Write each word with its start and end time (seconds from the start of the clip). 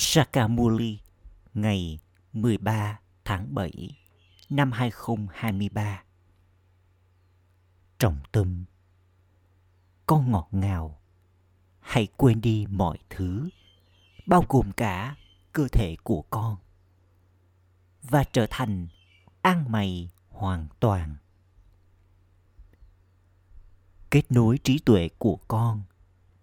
Sakamuli, 0.00 0.98
ngày 1.54 1.98
13 2.32 3.00
tháng 3.24 3.54
7 3.54 3.98
năm 4.50 4.72
2023. 4.72 6.02
Trọng 7.98 8.18
tâm 8.32 8.64
Con 10.06 10.30
ngọt 10.30 10.48
ngào, 10.50 11.00
Hãy 11.80 12.08
quên 12.16 12.40
đi 12.40 12.66
mọi 12.70 12.98
thứ, 13.10 13.48
bao 14.26 14.44
gồm 14.48 14.72
cả 14.72 15.16
cơ 15.52 15.68
thể 15.72 15.96
của 16.02 16.22
con, 16.30 16.56
và 18.02 18.24
trở 18.24 18.46
thành 18.50 18.88
an 19.42 19.64
mày 19.68 20.10
hoàn 20.28 20.66
toàn 20.80 21.16
kết 24.10 24.32
nối 24.32 24.58
trí 24.64 24.78
tuệ 24.78 25.08
của 25.18 25.38
con 25.48 25.82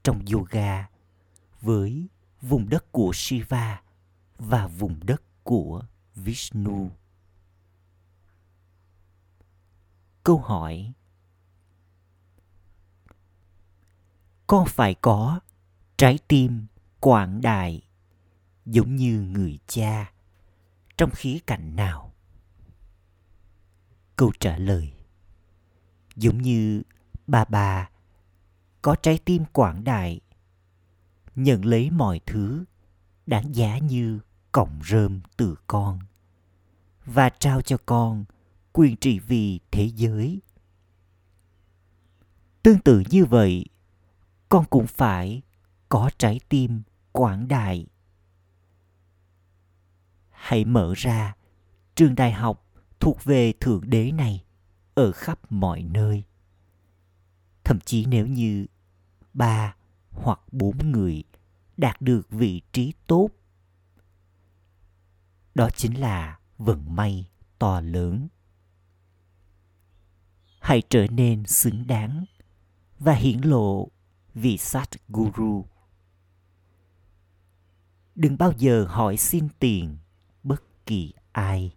trong 0.04 0.26
yoga 0.34 0.88
với 1.62 2.08
vùng 2.50 2.70
đất 2.70 2.92
của 2.92 3.12
Shiva 3.14 3.82
và 4.38 4.68
vùng 4.68 5.00
đất 5.06 5.22
của 5.44 5.84
Vishnu. 6.16 6.90
Câu 10.24 10.40
hỏi 10.40 10.94
Con 14.48 14.66
phải 14.68 14.96
có 14.96 15.40
trái 15.98 16.20
tim 16.28 16.66
quảng 17.00 17.42
đại 17.42 17.82
giống 18.66 18.96
như 18.96 19.22
người 19.22 19.60
cha 19.68 20.12
trong 20.98 21.10
khía 21.12 21.40
cạnh 21.48 21.76
nào? 21.76 22.14
Câu 24.16 24.32
trả 24.40 24.58
lời, 24.58 24.94
giống 26.16 26.42
như 26.42 26.82
bà 27.28 27.46
bà 27.46 27.90
có 28.82 28.96
trái 28.96 29.20
tim 29.26 29.46
quảng 29.46 29.84
đại 29.84 30.22
nhận 31.36 31.66
lấy 31.66 31.90
mọi 31.92 32.20
thứ, 32.26 32.64
đáng 33.26 33.56
giá 33.56 33.78
như 33.78 34.20
cọng 34.52 34.80
rơm 34.86 35.22
từ 35.38 35.56
con. 35.68 36.00
Và 37.06 37.30
trao 37.30 37.62
cho 37.62 37.78
con 37.86 38.26
quyền 38.74 38.96
trị 38.96 39.20
vì 39.20 39.60
thế 39.72 39.92
giới. 39.96 40.42
Tương 42.64 42.80
tự 42.80 43.04
như 43.10 43.26
vậy, 43.26 43.66
con 44.50 44.66
cũng 44.66 44.88
phải 44.88 45.42
có 45.90 46.10
trái 46.18 46.40
tim 46.50 46.82
quảng 47.12 47.48
đại. 47.48 47.88
Hãy 50.30 50.66
mở 50.66 50.94
ra 50.98 51.36
trường 51.96 52.16
đại 52.16 52.32
học 52.32 52.66
thuộc 53.00 53.24
về 53.24 53.54
thượng 53.60 53.90
đế 53.90 54.12
này 54.12 54.44
ở 54.94 55.12
khắp 55.12 55.40
mọi 55.52 55.84
nơi. 55.84 56.24
Thậm 57.64 57.80
chí 57.80 58.06
nếu 58.06 58.28
như 58.28 58.66
ba 59.34 59.76
hoặc 60.16 60.40
bốn 60.52 60.92
người 60.92 61.24
đạt 61.78 62.02
được 62.02 62.30
vị 62.30 62.62
trí 62.72 62.94
tốt. 63.08 63.30
Đó 65.56 65.70
chính 65.76 66.00
là 66.00 66.40
vận 66.58 66.96
may 66.96 67.30
to 67.60 67.82
lớn. 67.82 68.28
Hãy 70.60 70.82
trở 70.90 71.08
nên 71.08 71.46
xứng 71.46 71.88
đáng 71.88 72.26
và 73.00 73.14
hiển 73.14 73.42
lộ 73.42 73.88
vị 74.34 74.58
sát 74.58 74.90
guru. 75.08 75.66
Đừng 78.16 78.38
bao 78.38 78.52
giờ 78.58 78.86
hỏi 78.90 79.18
xin 79.18 79.48
tiền 79.60 79.98
bất 80.44 80.86
kỳ 80.86 81.14
ai. 81.32 81.76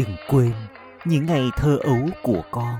Đừng 0.00 0.16
quên 0.28 0.52
những 1.04 1.26
ngày 1.26 1.50
thơ 1.56 1.78
ấu 1.82 2.08
của 2.22 2.42
con. 2.50 2.76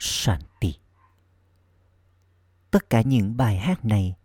Shanti. 0.00 0.78
Tất 2.70 2.90
cả 2.90 3.02
những 3.02 3.36
bài 3.36 3.58
hát 3.58 3.84
này 3.84 4.16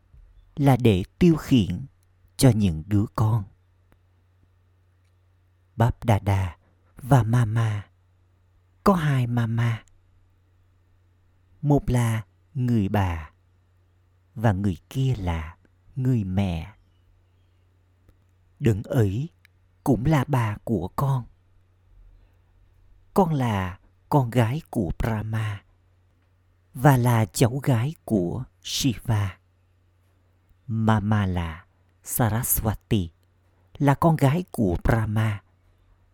là 0.55 0.77
để 0.77 1.03
tiêu 1.19 1.35
khiển 1.35 1.85
cho 2.37 2.49
những 2.55 2.83
đứa 2.85 3.05
con. 3.15 3.43
Báp 5.75 6.03
Đà 6.03 6.19
Đà 6.19 6.57
và 7.01 7.23
Mama 7.23 7.89
có 8.83 8.93
hai 8.93 9.27
Mama. 9.27 9.83
Một 11.61 11.89
là 11.89 12.25
người 12.53 12.89
bà 12.89 13.31
và 14.35 14.51
người 14.51 14.77
kia 14.89 15.15
là 15.17 15.57
người 15.95 16.23
mẹ. 16.23 16.73
Đừng 18.59 18.83
ấy 18.83 19.29
cũng 19.83 20.05
là 20.05 20.23
bà 20.27 20.57
của 20.63 20.87
con. 20.95 21.25
Con 23.13 23.33
là 23.33 23.79
con 24.09 24.29
gái 24.29 24.61
của 24.69 24.91
Brahma 24.99 25.64
và 26.75 26.97
là 26.97 27.25
cháu 27.25 27.57
gái 27.63 27.93
của 28.05 28.43
Shiva. 28.63 29.37
Mama 30.67 31.25
là 31.25 31.65
Saraswati, 32.03 33.07
là 33.77 33.95
con 33.95 34.15
gái 34.15 34.43
của 34.51 34.77
Brahma, 34.83 35.43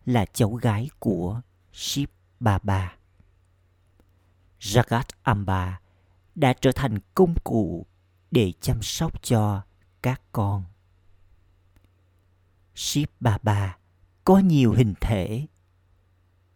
là 0.04 0.26
cháu 0.32 0.50
gái 0.50 0.90
của 0.98 1.40
Shiv 1.72 2.08
Baba. 2.40 2.96
Jagat 4.60 5.04
Amba 5.22 5.80
đã 6.34 6.52
trở 6.52 6.72
thành 6.72 6.98
công 7.14 7.34
cụ 7.44 7.86
để 8.30 8.52
chăm 8.60 8.82
sóc 8.82 9.22
cho 9.22 9.62
các 10.02 10.22
con. 10.32 10.64
Shiv 12.74 13.08
Baba 13.20 13.76
có 14.24 14.38
nhiều 14.38 14.72
hình 14.72 14.94
thể 15.00 15.46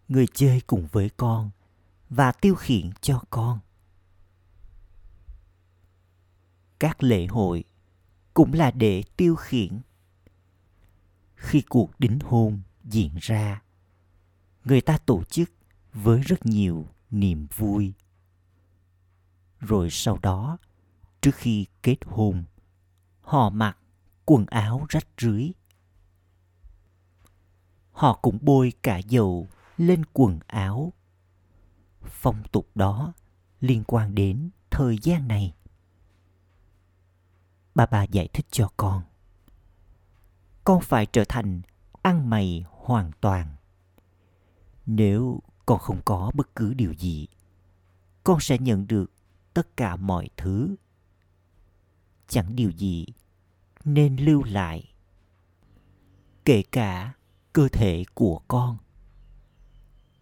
người 0.08 0.26
chơi 0.34 0.60
cùng 0.66 0.86
với 0.92 1.10
con 1.16 1.50
và 2.10 2.32
tiêu 2.32 2.54
khiển 2.54 2.90
cho 3.00 3.22
con 3.30 3.58
các 6.78 7.02
lễ 7.02 7.26
hội 7.26 7.64
cũng 8.34 8.52
là 8.52 8.70
để 8.70 9.02
tiêu 9.16 9.36
khiển. 9.36 9.80
Khi 11.34 11.62
cuộc 11.68 12.00
đính 12.00 12.18
hôn 12.24 12.60
diễn 12.84 13.10
ra, 13.20 13.62
người 14.64 14.80
ta 14.80 14.98
tổ 14.98 15.24
chức 15.24 15.50
với 15.92 16.20
rất 16.20 16.46
nhiều 16.46 16.86
niềm 17.10 17.46
vui. 17.56 17.92
Rồi 19.60 19.90
sau 19.90 20.18
đó, 20.22 20.58
trước 21.20 21.34
khi 21.34 21.66
kết 21.82 21.96
hôn, 22.06 22.44
họ 23.20 23.50
mặc 23.50 23.78
quần 24.24 24.46
áo 24.46 24.86
rách 24.88 25.06
rưới. 25.18 25.50
Họ 27.92 28.18
cũng 28.22 28.38
bôi 28.42 28.72
cả 28.82 28.98
dầu 28.98 29.48
lên 29.76 30.02
quần 30.12 30.38
áo. 30.46 30.92
Phong 32.02 32.42
tục 32.52 32.68
đó 32.74 33.12
liên 33.60 33.84
quan 33.86 34.14
đến 34.14 34.50
thời 34.70 34.98
gian 35.02 35.28
này 35.28 35.54
bà 37.76 37.86
bà 37.86 38.02
giải 38.02 38.28
thích 38.32 38.46
cho 38.50 38.68
con. 38.76 39.02
Con 40.64 40.80
phải 40.80 41.06
trở 41.06 41.24
thành 41.28 41.62
ăn 42.02 42.30
mày 42.30 42.64
hoàn 42.70 43.10
toàn. 43.20 43.56
Nếu 44.86 45.40
con 45.66 45.78
không 45.78 46.00
có 46.04 46.30
bất 46.34 46.54
cứ 46.56 46.74
điều 46.74 46.92
gì, 46.92 47.28
con 48.24 48.40
sẽ 48.40 48.58
nhận 48.58 48.86
được 48.86 49.12
tất 49.54 49.76
cả 49.76 49.96
mọi 49.96 50.28
thứ. 50.36 50.74
Chẳng 52.28 52.56
điều 52.56 52.70
gì 52.70 53.06
nên 53.84 54.16
lưu 54.16 54.42
lại, 54.42 54.94
kể 56.44 56.62
cả 56.72 57.12
cơ 57.52 57.68
thể 57.68 58.04
của 58.14 58.40
con. 58.48 58.76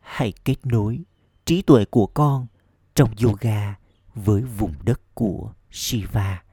Hãy 0.01 0.33
kết 0.45 0.67
nối 0.67 1.05
trí 1.45 1.63
tuệ 1.63 1.85
của 1.85 2.07
con 2.07 2.47
trong 2.95 3.15
yoga 3.23 3.79
với 4.15 4.43
vùng 4.43 4.75
đất 4.85 5.15
của 5.15 5.53
shiva 5.71 6.45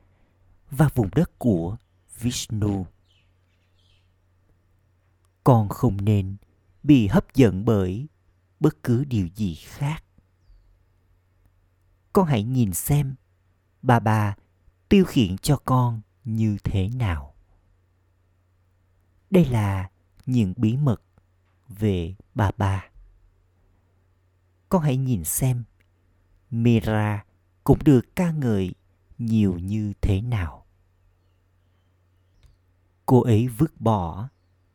và 0.72 0.90
vùng 0.96 1.10
đất 1.16 1.40
của 1.40 1.78
vishnu. 2.20 2.86
Con 5.44 5.70
không 5.70 6.06
nên 6.06 6.36
bị 6.84 7.08
hấp 7.08 7.36
dẫn 7.36 7.66
bởi 7.66 8.08
bất 8.60 8.84
cứ 8.84 9.04
điều 9.04 9.28
gì 9.36 9.56
khác. 9.56 10.04
Con 12.14 12.26
hãy 12.28 12.44
nhìn 12.44 12.74
xem 12.74 13.16
bà 13.82 14.00
bà 14.00 14.36
tiêu 14.90 15.06
khiển 15.06 15.38
cho 15.38 15.58
con 15.66 16.02
như 16.24 16.58
thế 16.64 16.90
nào. 16.90 17.36
Đây 19.30 19.46
là 19.46 19.90
những 20.26 20.54
bí 20.58 20.78
mật 20.78 21.02
về 21.68 22.16
bà 22.36 22.52
bà. 22.58 22.90
Con 24.70 24.82
hãy 24.82 24.98
nhìn 24.98 25.24
xem 25.24 25.64
mira 26.52 27.26
cũng 27.64 27.80
được 27.84 28.16
ca 28.16 28.32
ngợi 28.32 28.74
nhiều 29.18 29.60
như 29.60 29.94
thế 30.02 30.22
nào 30.22 30.61
cô 33.06 33.22
ấy 33.22 33.48
vứt 33.48 33.82
bỏ 33.82 34.30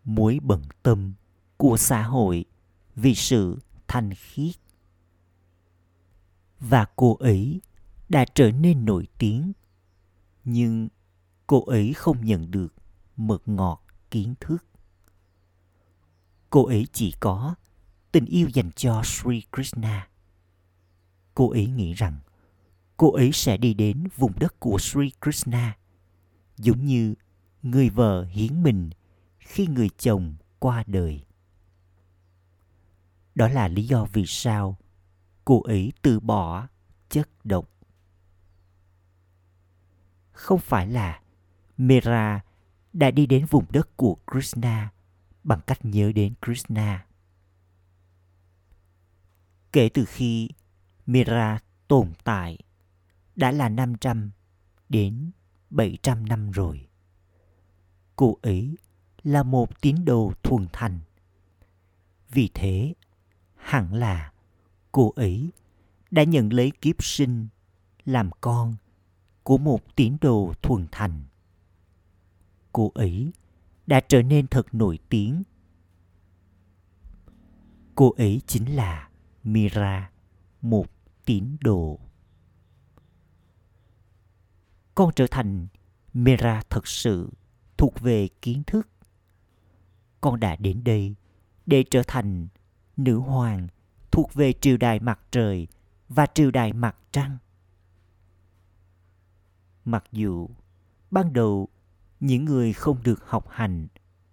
mối 0.04 0.38
bận 0.42 0.62
tâm 0.82 1.14
của 1.56 1.76
xã 1.76 2.02
hội 2.02 2.44
vì 2.94 3.14
sự 3.14 3.58
thanh 3.88 4.10
khiết. 4.14 4.54
Và 6.60 6.86
cô 6.96 7.16
ấy 7.16 7.60
đã 8.08 8.24
trở 8.34 8.50
nên 8.50 8.84
nổi 8.84 9.06
tiếng, 9.18 9.52
nhưng 10.44 10.88
cô 11.46 11.64
ấy 11.64 11.92
không 11.92 12.24
nhận 12.24 12.50
được 12.50 12.74
mật 13.16 13.48
ngọt 13.48 13.82
kiến 14.10 14.34
thức. 14.40 14.64
Cô 16.50 16.66
ấy 16.66 16.86
chỉ 16.92 17.14
có 17.20 17.54
tình 18.12 18.24
yêu 18.24 18.48
dành 18.54 18.70
cho 18.76 19.02
sri 19.04 19.42
krishna. 19.52 20.08
Cô 21.34 21.50
ấy 21.50 21.66
nghĩ 21.66 21.92
rằng 21.92 22.18
cô 22.96 23.12
ấy 23.12 23.30
sẽ 23.32 23.56
đi 23.56 23.74
đến 23.74 24.08
vùng 24.16 24.32
đất 24.38 24.60
của 24.60 24.78
sri 24.78 25.10
krishna, 25.22 25.76
giống 26.56 26.86
như 26.86 27.14
người 27.70 27.90
vợ 27.90 28.24
hiến 28.24 28.62
mình 28.62 28.90
khi 29.38 29.66
người 29.66 29.88
chồng 29.98 30.34
qua 30.58 30.84
đời 30.86 31.24
đó 33.34 33.48
là 33.48 33.68
lý 33.68 33.86
do 33.86 34.04
vì 34.12 34.26
sao 34.26 34.78
cô 35.44 35.62
ấy 35.62 35.92
từ 36.02 36.20
bỏ 36.20 36.68
chất 37.08 37.28
độc 37.44 37.70
không 40.32 40.60
phải 40.60 40.86
là 40.86 41.20
Mera 41.76 42.40
đã 42.92 43.10
đi 43.10 43.26
đến 43.26 43.46
vùng 43.46 43.64
đất 43.70 43.96
của 43.96 44.16
Krishna 44.32 44.92
bằng 45.44 45.60
cách 45.66 45.84
nhớ 45.84 46.12
đến 46.12 46.34
Krishna. 46.42 47.06
Kể 49.72 49.88
từ 49.94 50.04
khi 50.04 50.48
Mera 51.06 51.58
tồn 51.88 52.12
tại, 52.24 52.58
đã 53.36 53.52
là 53.52 53.68
500 53.68 54.30
đến 54.88 55.30
700 55.70 56.26
năm 56.26 56.50
rồi. 56.50 56.88
Cô 58.16 58.38
ấy 58.42 58.76
là 59.22 59.42
một 59.42 59.80
tín 59.80 60.04
đồ 60.04 60.32
thuần 60.42 60.66
thành. 60.72 61.00
Vì 62.30 62.50
thế, 62.54 62.94
hẳn 63.54 63.94
là 63.94 64.32
cô 64.92 65.12
ấy 65.16 65.50
đã 66.10 66.24
nhận 66.24 66.52
lấy 66.52 66.72
kiếp 66.80 67.04
sinh 67.04 67.48
làm 68.04 68.30
con 68.40 68.74
của 69.42 69.58
một 69.58 69.96
tín 69.96 70.16
đồ 70.20 70.54
thuần 70.62 70.86
thành. 70.92 71.24
Cô 72.72 72.92
ấy 72.94 73.32
đã 73.86 74.00
trở 74.00 74.22
nên 74.22 74.46
thật 74.46 74.74
nổi 74.74 74.98
tiếng. 75.08 75.42
Cô 77.94 78.10
ấy 78.10 78.40
chính 78.46 78.76
là 78.76 79.08
Mira, 79.44 80.10
một 80.62 80.86
tín 81.24 81.56
đồ. 81.60 81.98
Con 84.94 85.10
trở 85.16 85.26
thành 85.30 85.66
Mira 86.14 86.62
thật 86.70 86.86
sự 86.86 87.30
thuộc 87.78 88.00
về 88.00 88.28
kiến 88.42 88.62
thức. 88.66 88.88
Con 90.20 90.40
đã 90.40 90.56
đến 90.56 90.84
đây 90.84 91.14
để 91.66 91.84
trở 91.90 92.02
thành 92.06 92.48
nữ 92.96 93.18
hoàng 93.18 93.68
thuộc 94.10 94.34
về 94.34 94.52
triều 94.52 94.76
đại 94.76 95.00
mặt 95.00 95.20
trời 95.30 95.68
và 96.08 96.26
triều 96.34 96.50
đại 96.50 96.72
mặt 96.72 96.96
trăng. 97.10 97.38
Mặc 99.84 100.04
dù 100.12 100.48
ban 101.10 101.32
đầu 101.32 101.68
những 102.20 102.44
người 102.44 102.72
không 102.72 103.02
được 103.02 103.28
học 103.28 103.48
hành 103.48 103.86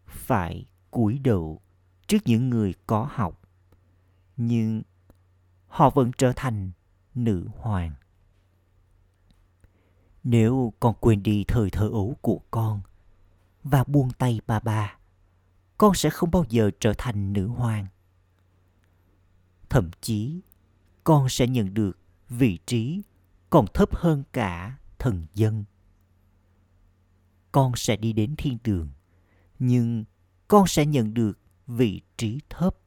phải 0.05 0.65
cúi 0.91 1.19
đầu 1.19 1.61
trước 2.07 2.17
những 2.25 2.49
người 2.49 2.73
có 2.87 3.07
học, 3.11 3.41
nhưng 4.37 4.81
họ 5.67 5.89
vẫn 5.89 6.11
trở 6.17 6.33
thành 6.35 6.71
nữ 7.15 7.47
hoàng. 7.57 7.93
Nếu 10.23 10.73
con 10.79 10.95
quên 10.99 11.23
đi 11.23 11.43
thời 11.47 11.69
thơ 11.69 11.87
ấu 11.87 12.17
của 12.21 12.39
con 12.51 12.81
và 13.63 13.83
buông 13.83 14.11
tay 14.11 14.41
ba 14.47 14.59
bà, 14.59 14.97
con 15.77 15.95
sẽ 15.95 16.09
không 16.09 16.31
bao 16.31 16.45
giờ 16.49 16.71
trở 16.79 16.93
thành 16.97 17.33
nữ 17.33 17.47
hoàng. 17.47 17.87
Thậm 19.69 19.89
chí 20.01 20.41
con 21.03 21.29
sẽ 21.29 21.47
nhận 21.47 21.73
được 21.73 21.97
vị 22.29 22.59
trí 22.65 23.01
còn 23.49 23.65
thấp 23.73 23.95
hơn 23.95 24.23
cả 24.31 24.77
thần 24.99 25.25
dân. 25.33 25.63
Con 27.51 27.71
sẽ 27.75 27.95
đi 27.95 28.13
đến 28.13 28.35
thiên 28.37 28.57
đường 28.63 28.89
nhưng 29.59 30.03
con 30.47 30.67
sẽ 30.67 30.85
nhận 30.85 31.13
được 31.13 31.39
vị 31.67 32.01
trí 32.17 32.39
thấp. 32.49 32.77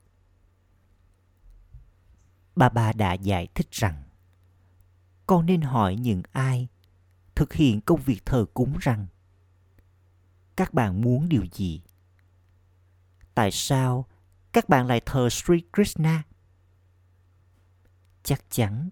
Bà 2.56 2.68
bà 2.68 2.92
đã 2.92 3.12
giải 3.12 3.48
thích 3.54 3.70
rằng 3.70 4.02
con 5.26 5.46
nên 5.46 5.60
hỏi 5.60 5.96
những 5.96 6.22
ai 6.32 6.68
thực 7.34 7.52
hiện 7.52 7.80
công 7.80 8.00
việc 8.00 8.26
thờ 8.26 8.46
cúng 8.54 8.76
rằng 8.80 9.06
các 10.56 10.74
bạn 10.74 11.00
muốn 11.00 11.28
điều 11.28 11.46
gì 11.52 11.82
tại 13.34 13.50
sao 13.52 14.06
các 14.52 14.68
bạn 14.68 14.86
lại 14.86 15.00
thờ 15.06 15.28
sri 15.30 15.54
krishna 15.72 16.22
chắc 18.22 18.44
chắn 18.50 18.90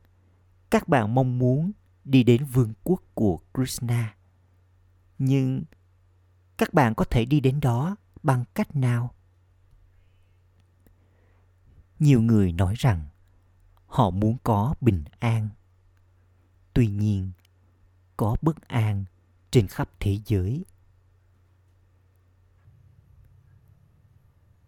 các 0.71 0.89
bạn 0.89 1.15
mong 1.15 1.39
muốn 1.39 1.73
đi 2.05 2.23
đến 2.23 2.45
vương 2.45 2.73
quốc 2.85 3.03
của 3.15 3.41
Krishna. 3.55 4.17
Nhưng 5.19 5.65
các 6.57 6.75
bạn 6.75 6.95
có 6.95 7.05
thể 7.05 7.25
đi 7.25 7.41
đến 7.41 7.61
đó 7.61 7.97
bằng 8.23 8.45
cách 8.55 8.77
nào? 8.77 9.15
Nhiều 11.99 12.23
người 12.23 12.53
nói 12.53 12.75
rằng 12.79 13.07
họ 13.87 14.11
muốn 14.11 14.37
có 14.45 14.75
bình 14.81 15.05
an. 15.19 15.49
Tuy 16.73 16.87
nhiên, 16.87 17.31
có 18.17 18.37
bất 18.43 18.69
an 18.69 19.05
trên 19.51 19.67
khắp 19.67 19.91
thế 20.01 20.19
giới. 20.27 20.65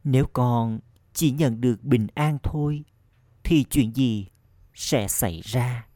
Nếu 0.09 0.27
con 0.33 0.79
chỉ 1.13 1.31
nhận 1.31 1.61
được 1.61 1.85
bình 1.85 2.07
an 2.15 2.39
thôi 2.43 2.85
thì 3.45 3.65
chuyện 3.71 3.95
gì 3.95 4.27
sẽ 4.75 5.09
xảy 5.09 5.41
ra 5.45 5.87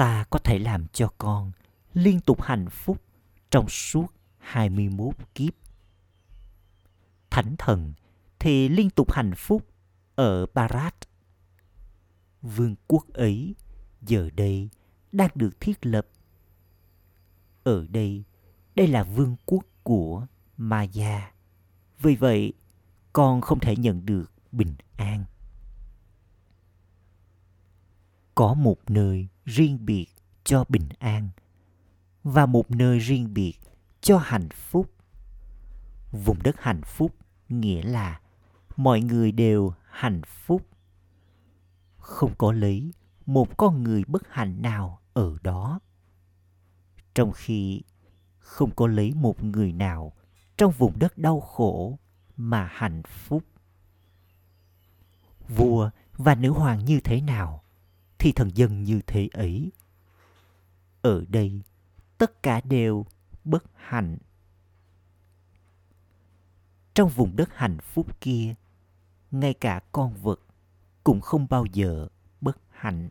ta 0.00 0.24
có 0.30 0.38
thể 0.38 0.58
làm 0.58 0.86
cho 0.86 1.08
con 1.18 1.52
liên 1.92 2.20
tục 2.20 2.42
hạnh 2.42 2.68
phúc 2.70 3.02
trong 3.50 3.68
suốt 3.68 4.06
21 4.38 5.14
kiếp. 5.34 5.54
Thánh 7.30 7.54
thần 7.58 7.92
thì 8.38 8.68
liên 8.68 8.90
tục 8.90 9.12
hạnh 9.12 9.32
phúc 9.36 9.66
ở 10.14 10.46
Barat. 10.46 10.94
Vương 12.42 12.74
quốc 12.86 13.12
ấy 13.12 13.54
giờ 14.02 14.30
đây 14.36 14.68
đang 15.12 15.30
được 15.34 15.60
thiết 15.60 15.86
lập. 15.86 16.06
Ở 17.64 17.86
đây, 17.86 18.24
đây 18.74 18.86
là 18.86 19.02
vương 19.02 19.36
quốc 19.46 19.64
của 19.82 20.26
Maya. 20.56 21.32
Vì 22.00 22.16
vậy, 22.16 22.52
con 23.12 23.40
không 23.40 23.60
thể 23.60 23.76
nhận 23.76 24.06
được 24.06 24.32
bình 24.52 24.74
an. 24.96 25.24
có 28.40 28.54
một 28.54 28.90
nơi 28.90 29.28
riêng 29.44 29.86
biệt 29.86 30.06
cho 30.44 30.64
bình 30.68 30.88
an 30.98 31.28
và 32.22 32.46
một 32.46 32.70
nơi 32.70 32.98
riêng 32.98 33.34
biệt 33.34 33.54
cho 34.00 34.18
hạnh 34.18 34.48
phúc. 34.48 34.90
Vùng 36.12 36.42
đất 36.42 36.56
hạnh 36.58 36.80
phúc 36.84 37.14
nghĩa 37.48 37.82
là 37.82 38.20
mọi 38.76 39.00
người 39.00 39.32
đều 39.32 39.72
hạnh 39.90 40.20
phúc. 40.26 40.66
Không 41.96 42.34
có 42.38 42.52
lấy 42.52 42.92
một 43.26 43.56
con 43.56 43.82
người 43.82 44.04
bất 44.06 44.22
hạnh 44.28 44.62
nào 44.62 45.00
ở 45.12 45.36
đó. 45.42 45.80
Trong 47.14 47.32
khi 47.32 47.82
không 48.38 48.70
có 48.70 48.86
lấy 48.86 49.12
một 49.14 49.44
người 49.44 49.72
nào 49.72 50.12
trong 50.60 50.72
vùng 50.72 50.98
đất 50.98 51.18
đau 51.18 51.40
khổ 51.40 51.98
mà 52.36 52.68
hạnh 52.72 53.02
phúc. 53.02 53.44
Vua 55.48 55.90
và 56.12 56.34
nữ 56.34 56.50
hoàng 56.52 56.84
như 56.84 57.00
thế 57.00 57.20
nào 57.20 57.62
thì 58.18 58.32
thần 58.32 58.50
dân 58.54 58.82
như 58.84 59.00
thế 59.06 59.28
ấy. 59.32 59.72
Ở 61.02 61.24
đây, 61.28 61.62
tất 62.18 62.42
cả 62.42 62.60
đều 62.60 63.06
bất 63.44 63.64
hạnh. 63.74 64.18
Trong 66.94 67.08
vùng 67.08 67.36
đất 67.36 67.48
hạnh 67.54 67.78
phúc 67.80 68.20
kia, 68.20 68.54
ngay 69.30 69.54
cả 69.54 69.80
con 69.92 70.14
vật 70.14 70.40
cũng 71.04 71.20
không 71.20 71.46
bao 71.50 71.64
giờ 71.72 72.08
bất 72.40 72.58
hạnh. 72.70 73.08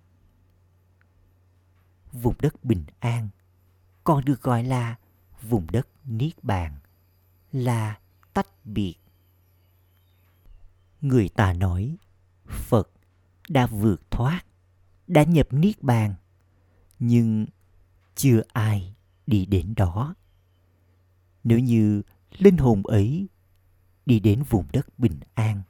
Vùng 2.12 2.36
đất 2.41 2.63
bình 2.63 2.84
an 3.00 3.29
còn 4.03 4.25
được 4.25 4.41
gọi 4.41 4.63
là 4.63 4.96
vùng 5.41 5.68
đất 5.72 5.88
niết 6.06 6.44
bàn 6.44 6.79
là 7.51 8.00
tách 8.34 8.65
biệt. 8.65 8.96
Người 11.01 11.29
ta 11.29 11.53
nói, 11.53 11.98
phật 12.48 12.91
đã 13.50 13.68
vượt 13.68 14.12
thoát, 14.12 14.41
đã 15.08 15.24
nhập 15.24 15.48
niết 15.51 15.84
bàn, 15.84 16.15
nhưng 17.00 17.46
chưa 18.15 18.41
ai 18.53 18.96
đi 19.27 19.46
đến 19.46 19.74
đó. 19.75 20.15
Nếu 21.44 21.60
như 21.60 22.01
linh 22.38 22.58
hồn 22.58 22.84
ấy 22.84 23.27
đi 24.06 24.20
đến 24.20 24.44
vùng 24.50 24.65
đất 24.72 25.00
bình 25.00 25.20
an, 25.34 25.62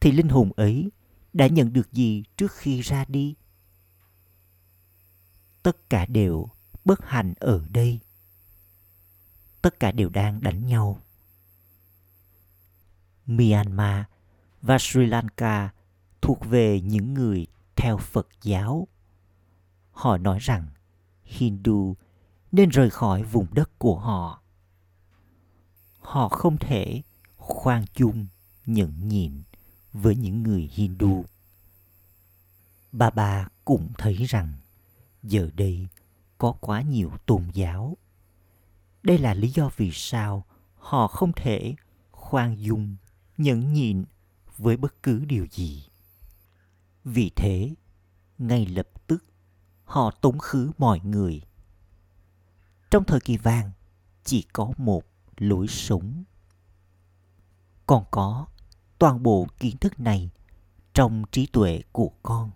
thì 0.00 0.12
linh 0.12 0.28
hồn 0.28 0.52
ấy 0.56 0.90
đã 1.32 1.46
nhận 1.46 1.72
được 1.72 1.92
gì 1.92 2.24
trước 2.36 2.52
khi 2.52 2.80
ra 2.80 3.04
đi? 3.08 3.34
Tất 5.62 5.90
cả 5.90 6.06
đều 6.06 6.48
bất 6.84 7.04
hạnh 7.04 7.34
ở 7.40 7.66
đây 7.70 8.00
tất 9.62 9.80
cả 9.80 9.92
đều 9.92 10.08
đang 10.08 10.42
đánh 10.42 10.66
nhau. 10.66 10.98
Myanmar 13.26 14.04
và 14.62 14.78
sri 14.78 15.06
lanka 15.06 15.70
thuộc 16.22 16.44
về 16.44 16.80
những 16.80 17.14
người 17.14 17.46
theo 17.76 17.98
phật 17.98 18.28
giáo. 18.42 18.88
Họ 19.92 20.18
nói 20.18 20.38
rằng 20.38 20.66
hindu 21.24 21.94
nên 22.52 22.68
rời 22.68 22.90
khỏi 22.90 23.22
vùng 23.22 23.46
đất 23.54 23.78
của 23.78 23.98
họ. 23.98 24.42
Họ 26.00 26.28
không 26.28 26.56
thể 26.56 27.02
khoan 27.36 27.84
dung 27.96 28.26
nhẫn 28.66 29.08
nhịn 29.08 29.42
với 29.92 30.16
những 30.16 30.42
người 30.42 30.70
hindu. 30.72 31.24
Bà 32.92 33.10
bà 33.10 33.48
cũng 33.64 33.88
thấy 33.98 34.14
rằng 34.14 34.52
giờ 35.22 35.50
đây 35.54 35.88
có 36.38 36.52
quá 36.60 36.82
nhiều 36.82 37.10
tôn 37.26 37.50
giáo 37.52 37.96
đây 39.02 39.18
là 39.18 39.34
lý 39.34 39.48
do 39.48 39.70
vì 39.76 39.90
sao 39.92 40.44
họ 40.74 41.06
không 41.06 41.32
thể 41.36 41.74
khoan 42.10 42.60
dung, 42.60 42.96
nhẫn 43.36 43.72
nhịn 43.72 44.04
với 44.56 44.76
bất 44.76 45.02
cứ 45.02 45.24
điều 45.24 45.46
gì. 45.50 45.88
Vì 47.04 47.30
thế, 47.36 47.74
ngay 48.38 48.66
lập 48.66 48.88
tức, 49.06 49.24
họ 49.84 50.10
tống 50.10 50.38
khứ 50.38 50.72
mọi 50.78 51.00
người. 51.00 51.42
Trong 52.90 53.04
thời 53.04 53.20
kỳ 53.20 53.36
vàng, 53.36 53.70
chỉ 54.24 54.42
có 54.52 54.72
một 54.76 55.04
lối 55.36 55.68
sống. 55.68 56.24
Còn 57.86 58.04
có 58.10 58.46
toàn 58.98 59.22
bộ 59.22 59.46
kiến 59.58 59.76
thức 59.76 60.00
này 60.00 60.30
trong 60.94 61.24
trí 61.32 61.46
tuệ 61.46 61.82
của 61.92 62.10
con. 62.22 62.50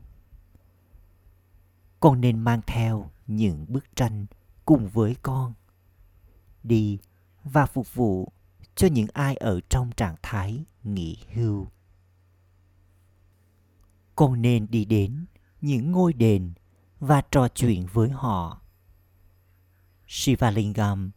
Con 2.01 2.21
nên 2.21 2.39
mang 2.39 2.61
theo 2.67 3.11
những 3.27 3.67
bức 3.69 3.97
tranh 3.97 4.27
cùng 4.65 4.89
với 4.89 5.17
con 5.23 5.55
đi 6.69 6.99
và 7.45 7.67
phục 7.67 7.95
vụ 7.95 8.33
cho 8.75 8.89
những 8.89 9.07
ai 9.13 9.37
ở 9.37 9.61
trong 9.69 9.91
trạng 9.97 10.17
thái 10.23 10.65
nghỉ 10.83 11.19
hưu. 11.33 11.67
Con 14.17 14.43
nên 14.43 14.67
đi 14.71 14.85
đến 14.85 15.27
những 15.61 15.93
ngôi 15.93 16.13
đền 16.13 16.53
và 17.01 17.23
trò 17.31 17.49
chuyện 17.49 17.87
với 17.93 18.11
họ. 18.11 18.61
Shivalingam 20.07 21.11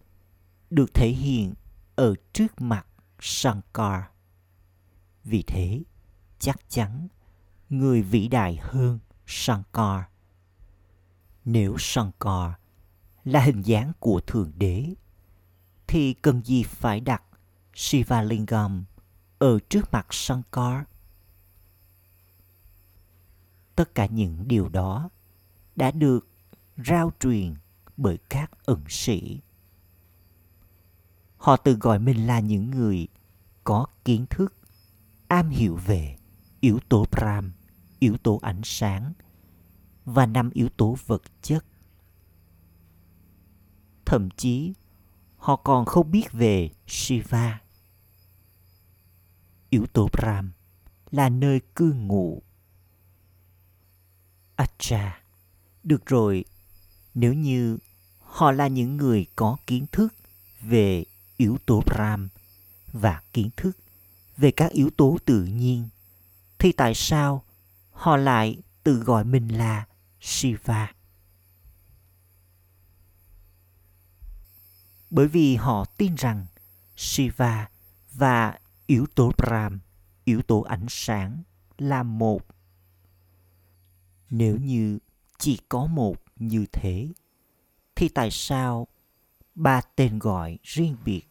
được 0.69 0.93
thể 0.93 1.09
hiện 1.09 1.53
ở 1.95 2.15
trước 2.33 2.61
mặt 2.61 2.87
shankar. 3.19 4.03
Vì 5.23 5.43
thế 5.47 5.83
chắc 6.39 6.69
chắn 6.69 7.07
người 7.69 8.01
vĩ 8.01 8.27
đại 8.27 8.57
hơn 8.61 8.99
shankar. 9.25 10.01
Nếu 11.45 11.77
Shankar 11.77 12.51
là 13.23 13.41
hình 13.41 13.61
dáng 13.61 13.91
của 13.99 14.21
Thượng 14.27 14.51
Đế, 14.55 14.93
thì 15.89 16.13
cần 16.13 16.41
gì 16.45 16.63
phải 16.63 16.99
đặt 16.99 17.23
Shiva 17.73 18.21
Lingam 18.21 18.85
ở 19.39 19.59
trước 19.69 19.91
mặt 19.91 20.07
Shankar? 20.09 20.83
Tất 23.75 23.95
cả 23.95 24.05
những 24.05 24.47
điều 24.47 24.69
đó 24.69 25.09
đã 25.75 25.91
được 25.91 26.27
rao 26.85 27.11
truyền 27.19 27.55
bởi 27.97 28.17
các 28.29 28.51
ẩn 28.65 28.83
sĩ. 28.89 29.39
Họ 31.37 31.57
tự 31.57 31.73
gọi 31.73 31.99
mình 31.99 32.27
là 32.27 32.39
những 32.39 32.71
người 32.71 33.07
có 33.63 33.85
kiến 34.05 34.25
thức, 34.29 34.53
am 35.27 35.49
hiểu 35.49 35.75
về 35.75 36.17
yếu 36.59 36.79
tố 36.89 37.05
Brahm, 37.11 37.51
yếu 37.99 38.17
tố 38.17 38.39
ánh 38.43 38.61
sáng– 38.63 39.13
và 40.13 40.25
năm 40.25 40.49
yếu 40.53 40.69
tố 40.69 40.95
vật 41.05 41.21
chất. 41.41 41.65
Thậm 44.05 44.29
chí, 44.37 44.73
họ 45.39 45.55
còn 45.55 45.85
không 45.85 46.11
biết 46.11 46.31
về 46.31 46.69
Shiva. 46.87 47.61
Yếu 49.69 49.85
tố 49.93 50.09
Brahm 50.13 50.51
là 51.11 51.29
nơi 51.29 51.61
cư 51.75 51.93
ngụ. 51.93 52.41
Acha, 54.55 55.23
được 55.83 56.05
rồi, 56.05 56.45
nếu 57.13 57.33
như 57.33 57.77
họ 58.19 58.51
là 58.51 58.67
những 58.67 58.97
người 58.97 59.25
có 59.35 59.57
kiến 59.67 59.85
thức 59.91 60.13
về 60.61 61.05
yếu 61.37 61.57
tố 61.65 61.83
Brahm 61.85 62.27
và 62.93 63.21
kiến 63.33 63.49
thức 63.57 63.77
về 64.37 64.51
các 64.51 64.71
yếu 64.71 64.89
tố 64.97 65.17
tự 65.25 65.43
nhiên, 65.43 65.89
thì 66.59 66.71
tại 66.71 66.93
sao 66.95 67.43
họ 67.91 68.17
lại 68.17 68.57
tự 68.83 68.99
gọi 68.99 69.23
mình 69.23 69.47
là 69.47 69.85
Shiva. 70.21 70.93
Bởi 75.09 75.27
vì 75.27 75.55
họ 75.55 75.85
tin 75.85 76.15
rằng 76.15 76.45
Shiva 76.95 77.69
và 78.11 78.59
yếu 78.87 79.05
tố 79.15 79.31
Brahm, 79.37 79.79
yếu 80.23 80.41
tố 80.41 80.61
ánh 80.61 80.85
sáng 80.89 81.43
là 81.77 82.03
một. 82.03 82.45
Nếu 84.29 84.57
như 84.57 84.99
chỉ 85.37 85.59
có 85.69 85.85
một 85.85 86.23
như 86.35 86.65
thế, 86.71 87.09
thì 87.95 88.09
tại 88.09 88.31
sao 88.31 88.87
ba 89.55 89.81
tên 89.81 90.19
gọi 90.19 90.57
riêng 90.63 90.97
biệt 91.05 91.23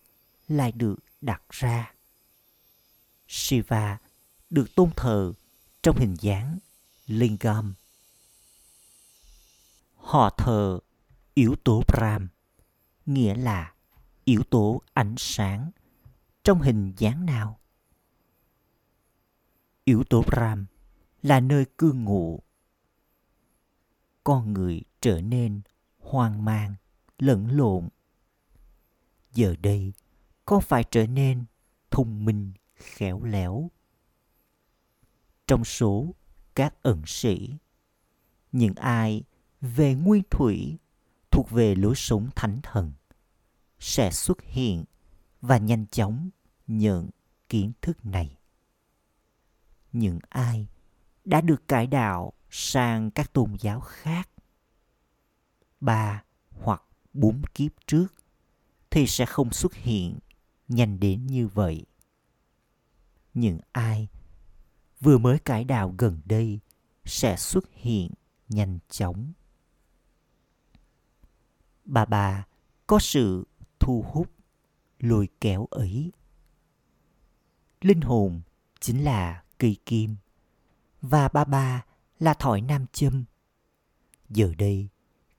lại 0.49 0.73
được 0.73 0.97
đặt 1.20 1.42
ra? 1.50 1.92
Shiva 3.28 3.99
được 4.50 4.75
tôn 4.75 4.90
thờ 4.97 5.32
trong 5.82 5.97
hình 5.97 6.16
dáng 6.20 6.58
Lingam 7.06 7.75
họ 10.08 10.30
thờ 10.30 10.78
yếu 11.35 11.56
tố 11.64 11.82
Brahm, 11.88 12.26
nghĩa 13.09 13.35
là 13.35 13.75
yếu 14.25 14.43
tố 14.43 14.83
ánh 14.95 15.15
sáng 15.19 15.71
trong 16.45 16.61
hình 16.61 16.93
dáng 16.97 17.27
nào? 17.27 17.59
Yếu 19.85 20.05
tố 20.11 20.25
Ram 20.37 20.67
là 21.23 21.41
nơi 21.41 21.65
cư 21.79 21.93
ngụ. 21.93 22.43
Con 24.25 24.53
người 24.53 24.83
trở 25.00 25.21
nên 25.21 25.61
hoang 25.99 26.45
mang, 26.45 26.75
lẫn 27.19 27.50
lộn. 27.50 27.88
Giờ 29.33 29.55
đây, 29.62 29.93
con 30.45 30.61
phải 30.61 30.85
trở 30.91 31.07
nên 31.07 31.45
thông 31.91 32.25
minh, 32.25 32.53
khéo 32.77 33.25
léo. 33.25 33.71
Trong 35.47 35.65
số 35.65 36.15
các 36.55 36.83
ẩn 36.83 37.03
sĩ, 37.07 37.55
những 38.53 38.75
ai 38.75 39.23
về 39.61 39.95
nguyên 39.95 40.23
thủy 40.31 40.79
thuộc 41.31 41.50
về 41.50 41.75
lối 41.75 41.95
sống 41.97 42.29
thánh 42.37 42.61
thần 42.62 42.93
sẽ 43.80 44.11
xuất 44.11 44.42
hiện 44.42 44.85
và 45.40 45.58
nhanh 45.58 45.87
chóng 45.87 46.30
nhận 46.66 47.11
kiến 47.49 47.73
thức 47.82 48.06
này. 48.06 48.38
Những 49.92 50.18
ai 50.28 50.66
đã 51.25 51.40
được 51.40 51.68
cải 51.68 51.87
đạo 51.87 52.32
sang 52.50 53.11
các 53.11 53.32
tôn 53.32 53.56
giáo 53.61 53.80
khác, 53.80 54.30
ba 55.80 56.25
hoặc 56.50 56.82
bốn 57.12 57.42
kiếp 57.54 57.73
trước, 57.87 58.14
thì 58.90 59.06
sẽ 59.06 59.26
không 59.26 59.52
xuất 59.52 59.75
hiện 59.75 60.18
nhanh 60.68 61.00
đến 61.00 61.26
như 61.26 61.47
vậy. 61.47 61.87
Những 63.35 63.58
ai 63.73 64.08
vừa 65.00 65.18
mới 65.18 65.38
cải 65.38 65.64
đạo 65.64 65.94
gần 65.99 66.20
đây 66.25 66.61
sẽ 67.04 67.37
xuất 67.37 67.64
hiện 67.73 68.11
nhanh 68.49 68.78
chóng. 68.88 69.32
Bà 71.85 72.04
bà 72.04 72.47
có 72.87 72.99
sự 72.99 73.44
thu 73.80 74.04
hút, 74.12 74.30
lôi 74.99 75.28
kéo 75.40 75.66
ấy. 75.70 76.12
Linh 77.80 78.00
hồn 78.00 78.40
chính 78.80 79.04
là 79.04 79.42
cây 79.58 79.76
kim, 79.87 80.16
và 81.02 81.28
ba 81.28 81.44
ba 81.44 81.85
là 82.18 82.35
thỏi 82.35 82.61
nam 82.61 82.87
châm. 82.92 83.25
Giờ 84.28 84.54
đây, 84.58 84.88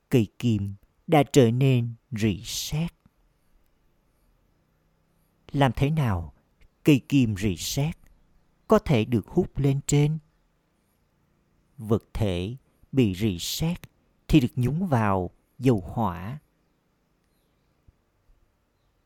cây 0.10 0.28
kim 0.40 0.76
đã 1.08 1.24
trở 1.34 1.52
nên 1.52 1.94
rỉ 2.12 2.42
sét. 2.44 2.94
Làm 5.52 5.72
thế 5.76 5.90
nào 5.90 6.34
cây 6.84 7.02
kim 7.10 7.36
rỉ 7.38 7.58
sét 7.58 7.98
có 8.68 8.80
thể 8.80 9.06
được 9.06 9.28
hút 9.28 9.58
lên 9.58 9.80
trên? 9.88 10.18
Vật 11.78 12.04
thể 12.14 12.56
bị 12.92 13.16
rỉ 13.16 13.40
sét 13.40 13.78
thì 14.28 14.40
được 14.40 14.52
nhúng 14.56 14.88
vào 14.88 15.30
dầu 15.60 15.84
hỏa 15.94 16.40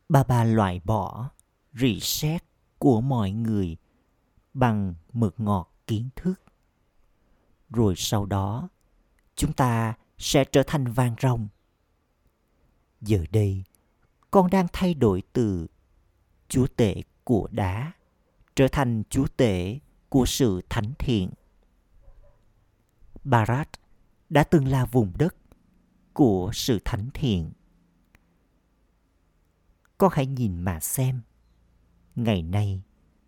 bà 0.10 0.24
bà 0.24 0.43
loại 0.43 0.81
bỏ 0.83 1.29
rỉ 1.74 2.00
sét 2.00 2.43
của 2.77 3.01
mọi 3.01 3.31
người 3.31 3.77
bằng 4.53 4.95
mực 5.13 5.39
ngọt 5.39 5.74
kiến 5.88 6.10
thức. 6.15 6.33
Rồi 7.69 7.93
sau 7.98 8.25
đó, 8.25 8.69
chúng 9.36 9.53
ta 9.53 9.93
sẽ 10.17 10.45
trở 10.45 10.63
thành 10.67 10.91
vàng 10.91 11.15
rồng. 11.22 11.48
Giờ 13.01 13.25
đây, 13.31 13.63
con 14.31 14.50
đang 14.50 14.67
thay 14.74 14.93
đổi 14.93 15.24
từ 15.33 15.67
chúa 16.50 16.67
tể 16.67 17.01
của 17.24 17.48
đá 17.51 17.91
trở 18.55 18.67
thành 18.67 19.03
chúa 19.10 19.27
tể 19.38 19.79
của 20.10 20.25
sự 20.25 20.62
thánh 20.69 20.93
thiện. 21.00 21.29
Barat 23.24 23.69
đã 24.29 24.43
từng 24.43 24.67
là 24.67 24.86
vùng 24.86 25.12
đất 25.17 25.36
của 26.13 26.50
sự 26.53 26.79
thánh 26.86 27.10
thiện 27.13 27.51
con 30.03 30.12
hãy 30.15 30.25
nhìn 30.25 30.62
mà 30.62 30.79
xem. 30.79 31.22
Ngày 32.15 32.41
nay, 32.41 32.81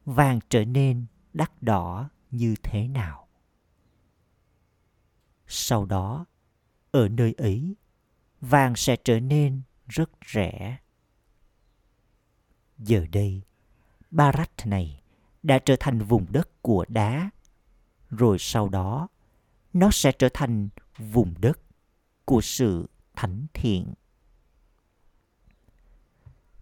vàng 0.05 0.39
trở 0.49 0.65
nên 0.65 1.05
đắt 1.33 1.63
đỏ 1.63 2.09
như 2.31 2.55
thế 2.63 2.87
nào? 2.87 3.27
Sau 5.47 5.85
đó, 5.85 6.25
ở 6.91 7.09
nơi 7.09 7.33
ấy, 7.37 7.75
vàng 8.41 8.75
sẽ 8.75 8.95
trở 9.03 9.19
nên 9.19 9.61
rất 9.87 10.09
rẻ. 10.33 10.77
Giờ 12.77 13.05
đây, 13.11 13.41
barat 14.11 14.51
này 14.65 15.03
đã 15.43 15.59
trở 15.59 15.75
thành 15.79 15.99
vùng 15.99 16.25
đất 16.31 16.61
của 16.61 16.85
đá. 16.87 17.29
Rồi 18.09 18.37
sau 18.39 18.69
đó, 18.69 19.07
nó 19.73 19.89
sẽ 19.91 20.11
trở 20.11 20.29
thành 20.33 20.69
vùng 20.97 21.33
đất 21.39 21.59
của 22.25 22.41
sự 22.41 22.89
thánh 23.15 23.45
thiện 23.53 23.93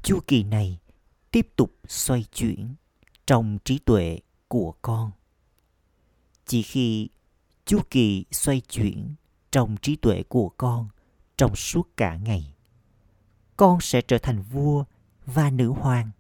chu 0.04 0.20
kỳ 0.28 0.44
này 0.44 0.80
tiếp 1.32 1.48
tục 1.56 1.76
xoay 1.88 2.26
chuyển 2.32 2.76
trong 3.26 3.58
trí 3.66 3.80
tuệ 3.80 4.20
của 4.48 4.74
con. 4.82 5.12
Chỉ 6.46 6.62
khi 6.62 7.10
chu 7.66 7.80
kỳ 7.90 8.26
xoay 8.32 8.62
chuyển 8.62 9.16
trong 9.52 9.76
trí 9.82 9.96
tuệ 9.96 10.24
của 10.24 10.50
con 10.50 10.88
trong 11.38 11.56
suốt 11.56 11.90
cả 11.98 12.16
ngày, 12.16 12.56
con 13.58 13.82
sẽ 13.82 14.02
trở 14.02 14.18
thành 14.18 14.42
vua 14.42 14.84
và 15.26 15.50
nữ 15.50 15.70
hoàng, 15.70 16.12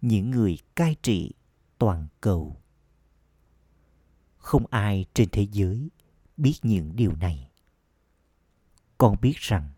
những 0.00 0.30
người 0.30 0.58
cai 0.76 0.96
trị 1.02 1.32
toàn 1.78 2.06
cầu. 2.20 2.56
Không 4.38 4.66
ai 4.70 5.04
trên 5.14 5.28
thế 5.32 5.46
giới 5.52 5.88
biết 6.36 6.54
những 6.62 6.96
điều 6.96 7.12
này. 7.16 7.50
Con 8.98 9.16
biết 9.20 9.36
rằng 9.36 9.70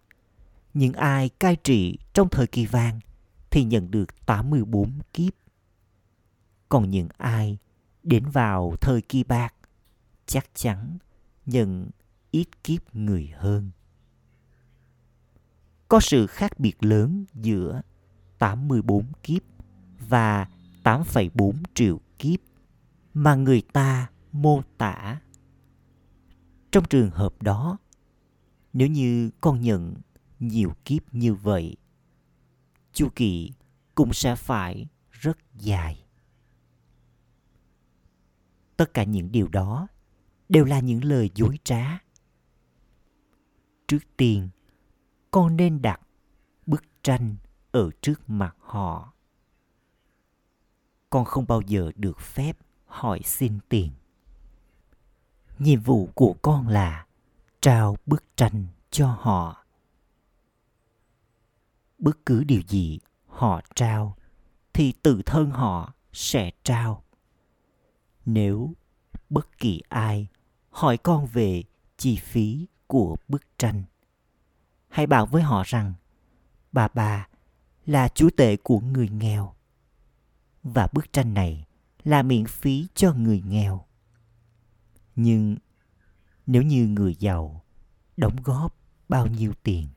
những 0.75 0.93
ai 0.93 1.29
cai 1.29 1.57
trị 1.57 1.99
trong 2.13 2.29
thời 2.29 2.47
kỳ 2.47 2.67
vàng 2.67 3.01
thì 3.55 3.65
nhận 3.65 3.91
được 3.91 4.27
84 4.27 4.99
kiếp. 5.13 5.33
Còn 6.69 6.91
những 6.91 7.09
ai 7.17 7.59
đến 8.03 8.25
vào 8.27 8.75
thời 8.81 9.03
kỳ 9.03 9.25
bạc 9.25 9.55
chắc 10.27 10.47
chắn 10.55 10.99
nhận 11.47 11.91
ít 12.31 12.65
kiếp 12.65 12.95
người 12.95 13.33
hơn. 13.37 13.71
Có 15.89 16.01
sự 16.01 16.27
khác 16.27 16.61
biệt 16.61 16.85
lớn 16.85 17.25
giữa 17.35 17.83
84 18.39 19.05
kiếp 19.23 19.43
và 20.09 20.49
8,4 20.85 21.53
triệu 21.75 22.01
kiếp 22.19 22.41
mà 23.15 23.35
người 23.35 23.63
ta 23.73 24.11
mô 24.33 24.63
tả. 24.79 25.21
Trong 26.73 26.85
trường 26.85 27.11
hợp 27.11 27.43
đó, 27.43 27.79
nếu 28.73 28.89
như 28.89 29.31
con 29.41 29.61
nhận 29.61 29.95
nhiều 30.41 30.73
kiếp 30.85 31.15
như 31.15 31.35
vậy, 31.35 31.77
chu 32.95 33.09
kỳ 33.17 33.53
cũng 33.95 34.13
sẽ 34.13 34.37
phải 34.37 34.87
rất 35.11 35.39
dài. 35.55 36.05
Tất 38.77 38.95
cả 38.95 39.05
những 39.05 39.33
điều 39.33 39.49
đó 39.49 39.89
đều 40.49 40.65
là 40.65 40.81
những 40.81 41.05
lời 41.05 41.31
dối 41.35 41.59
trá. 41.65 41.99
Trước 43.87 44.17
tiên, 44.17 44.49
con 45.31 45.57
nên 45.57 45.83
đặt 45.83 46.01
bức 46.67 46.85
tranh 47.03 47.37
ở 47.73 47.91
trước 48.01 48.31
mặt 48.31 48.57
họ. 48.61 49.13
Con 51.11 51.25
không 51.25 51.47
bao 51.49 51.61
giờ 51.61 51.93
được 51.97 52.21
phép 52.21 52.59
hỏi 52.87 53.21
xin 53.25 53.59
tiền. 53.69 53.91
Nhiệm 55.59 55.81
vụ 55.81 56.09
của 56.15 56.37
con 56.43 56.69
là 56.69 57.07
trao 57.61 57.97
bức 58.07 58.25
tranh 58.37 58.67
cho 58.91 59.19
họ 59.21 59.64
bất 62.05 62.27
cứ 62.27 62.45
điều 62.45 62.61
gì 62.69 62.99
họ 63.27 63.61
trao, 63.75 64.17
thì 64.73 64.93
tự 65.03 65.23
thân 65.27 65.51
họ 65.51 65.95
sẽ 66.13 66.51
trao. 66.63 67.05
Nếu 68.27 68.75
bất 69.31 69.59
kỳ 69.59 69.83
ai 69.89 70.29
hỏi 70.71 70.97
con 70.97 71.27
về 71.27 71.63
chi 71.97 72.17
phí 72.17 72.67
của 72.87 73.17
bức 73.29 73.43
tranh, 73.59 73.83
hãy 74.89 75.07
bảo 75.07 75.27
với 75.27 75.43
họ 75.43 75.63
rằng, 75.67 75.95
bà 76.73 76.89
bà 76.89 77.29
là 77.87 78.09
chúa 78.09 78.31
tể 78.37 78.57
của 78.57 78.81
người 78.81 79.09
nghèo, 79.09 79.55
và 80.63 80.89
bức 80.93 81.13
tranh 81.13 81.35
này 81.35 81.65
là 82.05 82.23
miễn 82.23 82.47
phí 82.47 82.87
cho 82.95 83.13
người 83.13 83.43
nghèo. 83.47 83.87
Nhưng 85.17 85.57
nếu 86.47 86.63
như 86.63 86.87
người 86.87 87.15
giàu 87.19 87.65
đóng 88.17 88.37
góp 88.45 88.77
bao 89.09 89.27
nhiêu 89.27 89.53
tiền 89.63 89.89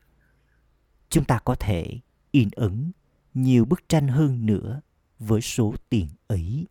chúng 1.08 1.24
ta 1.24 1.38
có 1.38 1.54
thể 1.54 2.00
in 2.30 2.48
ấn 2.56 2.92
nhiều 3.34 3.64
bức 3.64 3.88
tranh 3.88 4.08
hơn 4.08 4.46
nữa 4.46 4.80
với 5.18 5.40
số 5.40 5.74
tiền 5.88 6.08
ấy. 6.26 6.66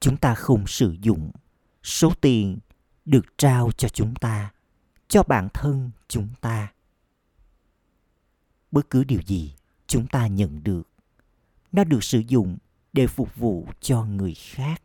Chúng 0.00 0.16
ta 0.16 0.34
không 0.34 0.66
sử 0.66 0.96
dụng 1.00 1.30
số 1.82 2.12
tiền 2.20 2.58
được 3.04 3.26
trao 3.38 3.70
cho 3.72 3.88
chúng 3.88 4.14
ta, 4.14 4.52
cho 5.08 5.22
bản 5.22 5.48
thân 5.54 5.90
chúng 6.08 6.28
ta. 6.40 6.72
Bất 8.70 8.90
cứ 8.90 9.04
điều 9.04 9.20
gì 9.26 9.54
chúng 9.86 10.06
ta 10.06 10.26
nhận 10.26 10.64
được, 10.64 10.88
nó 11.72 11.84
được 11.84 12.04
sử 12.04 12.18
dụng 12.18 12.58
để 12.92 13.06
phục 13.06 13.36
vụ 13.36 13.66
cho 13.80 14.04
người 14.04 14.34
khác. 14.34 14.82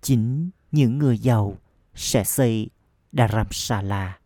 Chính 0.00 0.50
những 0.72 0.98
người 0.98 1.18
giàu 1.18 1.58
sẽ 1.94 2.24
xây 2.24 2.70
dharamsala 3.12 4.18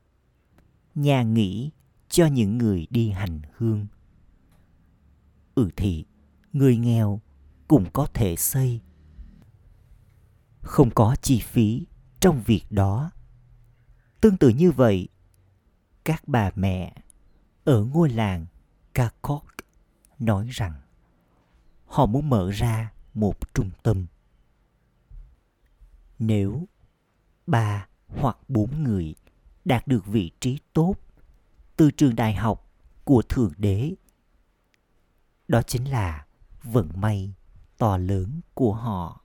nhà 1.03 1.23
nghỉ 1.23 1.71
cho 2.09 2.27
những 2.27 2.59
người 2.59 2.87
đi 2.91 3.11
hành 3.11 3.41
hương. 3.57 3.87
Ừ 5.55 5.71
thì, 5.77 6.05
người 6.53 6.77
nghèo 6.77 7.21
cũng 7.69 7.87
có 7.93 8.07
thể 8.15 8.37
xây. 8.37 8.81
Không 10.61 10.91
có 10.91 11.17
chi 11.23 11.41
phí 11.41 11.87
trong 12.21 12.43
việc 12.47 12.65
đó. 12.71 13.11
Tương 14.21 14.37
tự 14.37 14.49
như 14.49 14.71
vậy, 14.71 15.09
các 16.05 16.29
bà 16.29 16.51
mẹ 16.55 16.95
ở 17.65 17.85
ngôi 17.85 18.11
làng 18.11 18.47
Kakok 18.95 19.45
nói 20.19 20.49
rằng 20.51 20.73
họ 21.87 22.07
muốn 22.07 22.29
mở 22.31 22.51
ra 22.51 22.93
một 23.15 23.55
trung 23.55 23.71
tâm. 23.83 24.07
Nếu 26.19 26.69
ba 27.47 27.87
hoặc 28.07 28.39
bốn 28.49 28.83
người 28.83 29.15
đạt 29.69 29.87
được 29.87 30.07
vị 30.07 30.31
trí 30.41 30.59
tốt 30.73 30.95
từ 31.77 31.91
trường 31.91 32.17
đại 32.17 32.35
học 32.35 32.71
của 33.05 33.23
thượng 33.23 33.53
đế. 33.57 33.95
Đó 35.49 35.63
chính 35.63 35.85
là 35.85 36.27
vận 36.63 36.89
may 36.95 37.35
to 37.79 37.97
lớn 37.97 38.41
của 38.55 38.75
họ. 38.75 39.25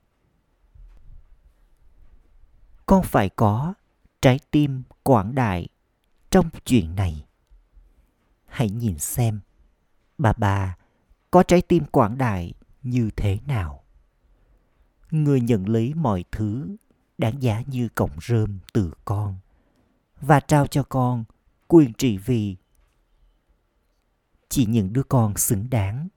Con 2.86 3.02
phải 3.02 3.28
có 3.28 3.74
trái 4.22 4.38
tim 4.50 4.82
quảng 5.02 5.34
đại 5.34 5.68
trong 6.30 6.50
chuyện 6.64 6.96
này. 6.96 7.26
Hãy 8.46 8.70
nhìn 8.70 8.98
xem, 8.98 9.40
bà 10.18 10.32
bà, 10.32 10.76
có 11.30 11.42
trái 11.42 11.62
tim 11.62 11.84
quảng 11.84 12.18
đại 12.18 12.54
như 12.82 13.10
thế 13.16 13.38
nào? 13.46 13.84
Người 15.10 15.40
nhận 15.40 15.68
lấy 15.68 15.94
mọi 15.94 16.24
thứ 16.32 16.76
đáng 17.18 17.42
giá 17.42 17.62
như 17.66 17.88
cọng 17.88 18.16
rơm 18.20 18.58
từ 18.72 18.92
con 19.04 19.38
và 20.24 20.40
trao 20.40 20.66
cho 20.66 20.82
con 20.82 21.24
quyền 21.68 21.92
trị 21.92 22.18
vì. 22.18 22.56
Chỉ 24.48 24.66
những 24.66 24.92
đứa 24.92 25.02
con 25.02 25.36
xứng 25.36 25.70
đáng 25.70 26.08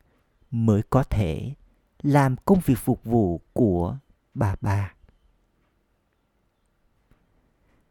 mới 0.51 0.81
có 0.89 1.03
thể 1.03 1.53
làm 2.01 2.35
công 2.45 2.59
việc 2.65 2.77
phục 2.77 3.03
vụ 3.03 3.41
của 3.53 3.97
bà 4.33 4.55
bà 4.61 4.93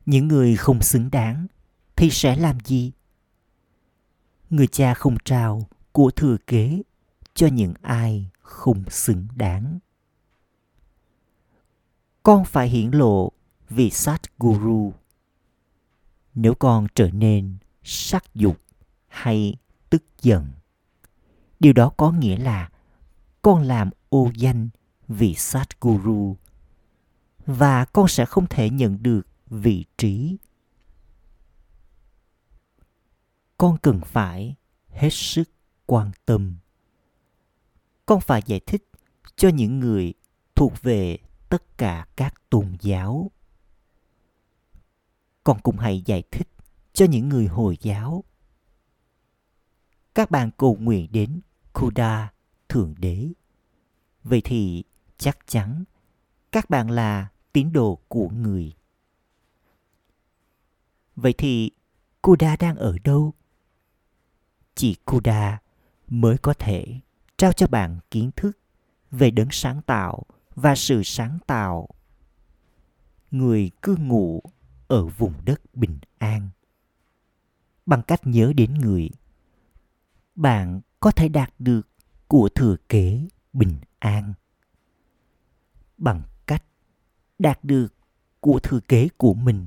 những 0.06 0.28
người 0.28 0.56
không 0.56 0.82
xứng 0.82 1.10
đáng 1.10 1.46
thì 1.96 2.10
sẽ 2.10 2.36
làm 2.36 2.60
gì? 2.60 2.92
Người 4.50 4.66
cha 4.66 4.94
không 4.94 5.16
trao 5.24 5.68
của 5.92 6.10
thừa 6.10 6.36
kế 6.46 6.82
cho 7.34 7.46
những 7.46 7.74
ai 7.82 8.30
không 8.42 8.84
xứng 8.90 9.26
đáng. 9.36 9.78
Con 12.22 12.44
phải 12.44 12.68
hiển 12.68 12.90
lộ 12.90 13.32
vì 13.68 13.90
sát 13.90 14.38
guru 14.38 14.92
nếu 16.36 16.54
con 16.54 16.86
trở 16.94 17.10
nên 17.10 17.56
sắc 17.82 18.34
dục 18.34 18.60
hay 19.08 19.56
tức 19.90 20.04
giận, 20.22 20.46
điều 21.60 21.72
đó 21.72 21.92
có 21.96 22.10
nghĩa 22.10 22.36
là 22.36 22.70
con 23.42 23.62
làm 23.62 23.90
ô 24.08 24.30
danh 24.34 24.68
vị 25.08 25.34
sát 25.34 25.80
guru 25.80 26.36
và 27.46 27.84
con 27.84 28.08
sẽ 28.08 28.24
không 28.24 28.46
thể 28.50 28.70
nhận 28.70 29.02
được 29.02 29.26
vị 29.46 29.84
trí. 29.98 30.36
Con 33.58 33.78
cần 33.78 34.00
phải 34.04 34.54
hết 34.88 35.10
sức 35.12 35.50
quan 35.86 36.10
tâm. 36.24 36.56
Con 38.06 38.20
phải 38.20 38.42
giải 38.46 38.60
thích 38.60 38.90
cho 39.36 39.48
những 39.48 39.80
người 39.80 40.14
thuộc 40.54 40.82
về 40.82 41.18
tất 41.48 41.78
cả 41.78 42.06
các 42.16 42.34
tôn 42.50 42.76
giáo 42.80 43.30
con 45.46 45.60
cũng 45.60 45.78
hãy 45.78 46.02
giải 46.06 46.22
thích 46.30 46.48
cho 46.92 47.06
những 47.06 47.28
người 47.28 47.46
hồi 47.46 47.78
giáo 47.80 48.24
các 50.14 50.30
bạn 50.30 50.50
cầu 50.56 50.76
nguyện 50.80 51.08
đến 51.12 51.40
Kuda, 51.72 52.32
Thượng 52.68 52.94
Đế. 52.98 53.28
Vậy 54.24 54.40
thì 54.44 54.84
chắc 55.18 55.38
chắn 55.46 55.84
các 56.52 56.70
bạn 56.70 56.90
là 56.90 57.28
tín 57.52 57.72
đồ 57.72 57.98
của 58.08 58.28
người. 58.28 58.74
Vậy 61.16 61.34
thì 61.38 61.70
Kuda 62.22 62.56
đang 62.56 62.76
ở 62.76 62.96
đâu? 63.04 63.34
Chỉ 64.74 64.94
Kuda 64.94 65.58
mới 66.08 66.38
có 66.38 66.54
thể 66.54 67.00
trao 67.36 67.52
cho 67.52 67.66
bạn 67.66 67.98
kiến 68.10 68.30
thức 68.36 68.58
về 69.10 69.30
đấng 69.30 69.50
sáng 69.50 69.82
tạo 69.82 70.22
và 70.54 70.74
sự 70.74 71.02
sáng 71.02 71.38
tạo. 71.46 71.88
Người 73.30 73.70
cư 73.82 73.96
ngụ 73.96 74.42
ở 74.88 75.06
vùng 75.06 75.34
đất 75.44 75.60
bình 75.74 75.98
an. 76.18 76.48
Bằng 77.86 78.02
cách 78.02 78.20
nhớ 78.26 78.52
đến 78.56 78.74
người, 78.74 79.10
bạn 80.34 80.80
có 81.00 81.10
thể 81.10 81.28
đạt 81.28 81.52
được 81.58 81.88
của 82.28 82.48
thừa 82.54 82.76
kế 82.88 83.26
bình 83.52 83.76
an. 83.98 84.34
Bằng 85.98 86.22
cách 86.46 86.64
đạt 87.38 87.64
được 87.64 87.94
của 88.40 88.58
thừa 88.62 88.80
kế 88.80 89.08
của 89.16 89.34
mình, 89.34 89.66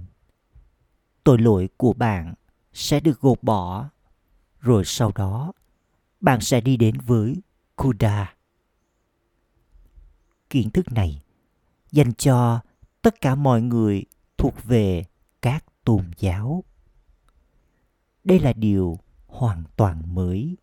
tội 1.24 1.38
lỗi 1.38 1.70
của 1.78 1.94
bạn 1.94 2.34
sẽ 2.74 3.00
được 3.00 3.22
gột 3.22 3.44
bỏ, 3.44 3.90
rồi 4.60 4.86
sau 4.86 5.12
đó 5.16 5.54
bạn 6.22 6.42
sẽ 6.42 6.62
đi 6.62 6.78
đến 6.78 6.98
với 7.06 7.36
Kuda. 7.76 8.36
Kiến 10.50 10.70
thức 10.70 10.92
này 10.92 11.22
dành 11.92 12.14
cho 12.14 12.60
tất 13.02 13.22
cả 13.22 13.36
mọi 13.36 13.62
người 13.62 14.04
thuộc 14.40 14.64
về 14.64 15.04
các 15.42 15.66
tôn 15.84 16.12
giáo. 16.18 16.64
Đây 18.24 18.40
là 18.40 18.54
điều 18.54 19.00
hoàn 19.28 19.64
toàn 19.76 20.16
mới. 20.16 20.58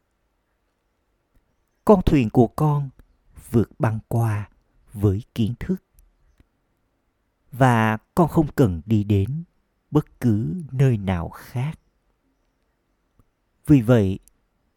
Con 1.85 2.03
thuyền 2.07 2.31
của 2.31 2.47
con 2.47 2.91
vượt 3.51 3.71
băng 3.79 3.99
qua 4.09 4.49
với 4.93 5.23
kiến 5.35 5.55
thức. 5.61 5.83
Và 7.53 7.99
con 8.15 8.29
không 8.29 8.47
cần 8.55 8.83
đi 8.87 9.05
đến 9.05 9.45
bất 9.91 10.21
cứ 10.21 10.63
nơi 10.73 10.97
nào 10.97 11.29
khác. 11.29 11.79
Vì 13.67 13.81
vậy, 13.81 14.19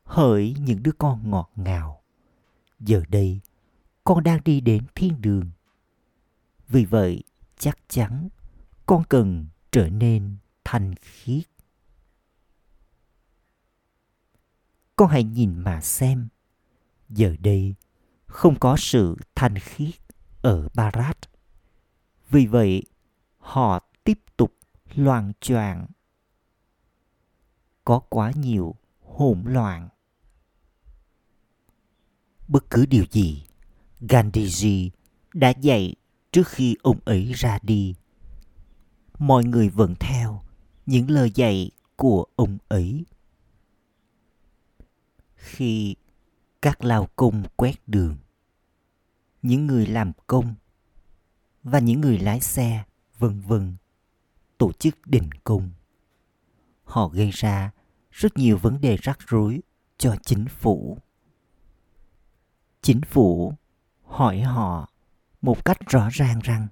hỡi 0.03 0.55
những 0.59 0.83
đứa 0.83 0.91
con 0.91 1.29
ngọt 1.29 1.51
ngào, 1.55 2.01
giờ 2.79 3.03
đây 3.09 3.39
con 4.03 4.23
đang 4.23 4.39
đi 4.45 4.61
đến 4.61 4.83
thiên 4.95 5.21
đường. 5.21 5.51
Vì 6.67 6.85
vậy, 6.85 7.23
chắc 7.57 7.77
chắn 7.87 8.29
con 8.89 9.03
cần 9.09 9.47
trở 9.71 9.89
nên 9.89 10.37
thanh 10.63 10.95
khiết. 10.95 11.43
Con 14.95 15.09
hãy 15.09 15.23
nhìn 15.23 15.55
mà 15.55 15.81
xem. 15.81 16.27
Giờ 17.09 17.35
đây, 17.39 17.75
không 18.25 18.59
có 18.59 18.75
sự 18.79 19.15
thanh 19.35 19.59
khiết 19.59 19.95
ở 20.41 20.69
Barat. 20.73 21.17
Vì 22.29 22.45
vậy, 22.45 22.83
họ 23.37 23.79
tiếp 24.03 24.19
tục 24.37 24.57
loạn 24.95 25.31
choạng. 25.41 25.87
Có 27.85 27.99
quá 27.99 28.31
nhiều 28.35 28.75
hỗn 29.01 29.43
loạn. 29.45 29.89
Bất 32.47 32.69
cứ 32.69 32.85
điều 32.85 33.05
gì 33.11 33.43
Gandhiji 34.01 34.89
đã 35.33 35.49
dạy 35.49 35.95
trước 36.31 36.47
khi 36.47 36.75
ông 36.81 36.99
ấy 37.05 37.33
ra 37.35 37.59
đi. 37.61 37.95
Mọi 39.19 39.45
người 39.45 39.69
vẫn 39.69 39.95
theo 39.99 40.43
những 40.85 41.09
lời 41.09 41.31
dạy 41.35 41.71
của 41.95 42.25
ông 42.35 42.57
ấy. 42.67 43.05
Khi 45.35 45.95
các 46.61 46.83
lao 46.83 47.07
công 47.15 47.43
quét 47.55 47.75
đường, 47.87 48.17
những 49.41 49.67
người 49.67 49.85
làm 49.85 50.11
công 50.27 50.55
và 51.63 51.79
những 51.79 52.01
người 52.01 52.19
lái 52.19 52.39
xe, 52.39 52.83
vân 53.17 53.41
vân 53.41 53.75
tổ 54.57 54.71
chức 54.71 55.07
đình 55.07 55.29
công. 55.43 55.71
Họ 56.83 57.07
gây 57.07 57.31
ra 57.31 57.71
rất 58.11 58.37
nhiều 58.37 58.57
vấn 58.57 58.81
đề 58.81 58.97
rắc 59.01 59.19
rối 59.27 59.61
cho 59.97 60.15
chính 60.25 60.45
phủ. 60.47 60.97
Chính 62.81 63.01
phủ 63.01 63.53
hỏi 64.03 64.41
họ 64.41 64.89
một 65.41 65.65
cách 65.65 65.77
rõ 65.87 66.09
ràng 66.11 66.39
rằng 66.39 66.67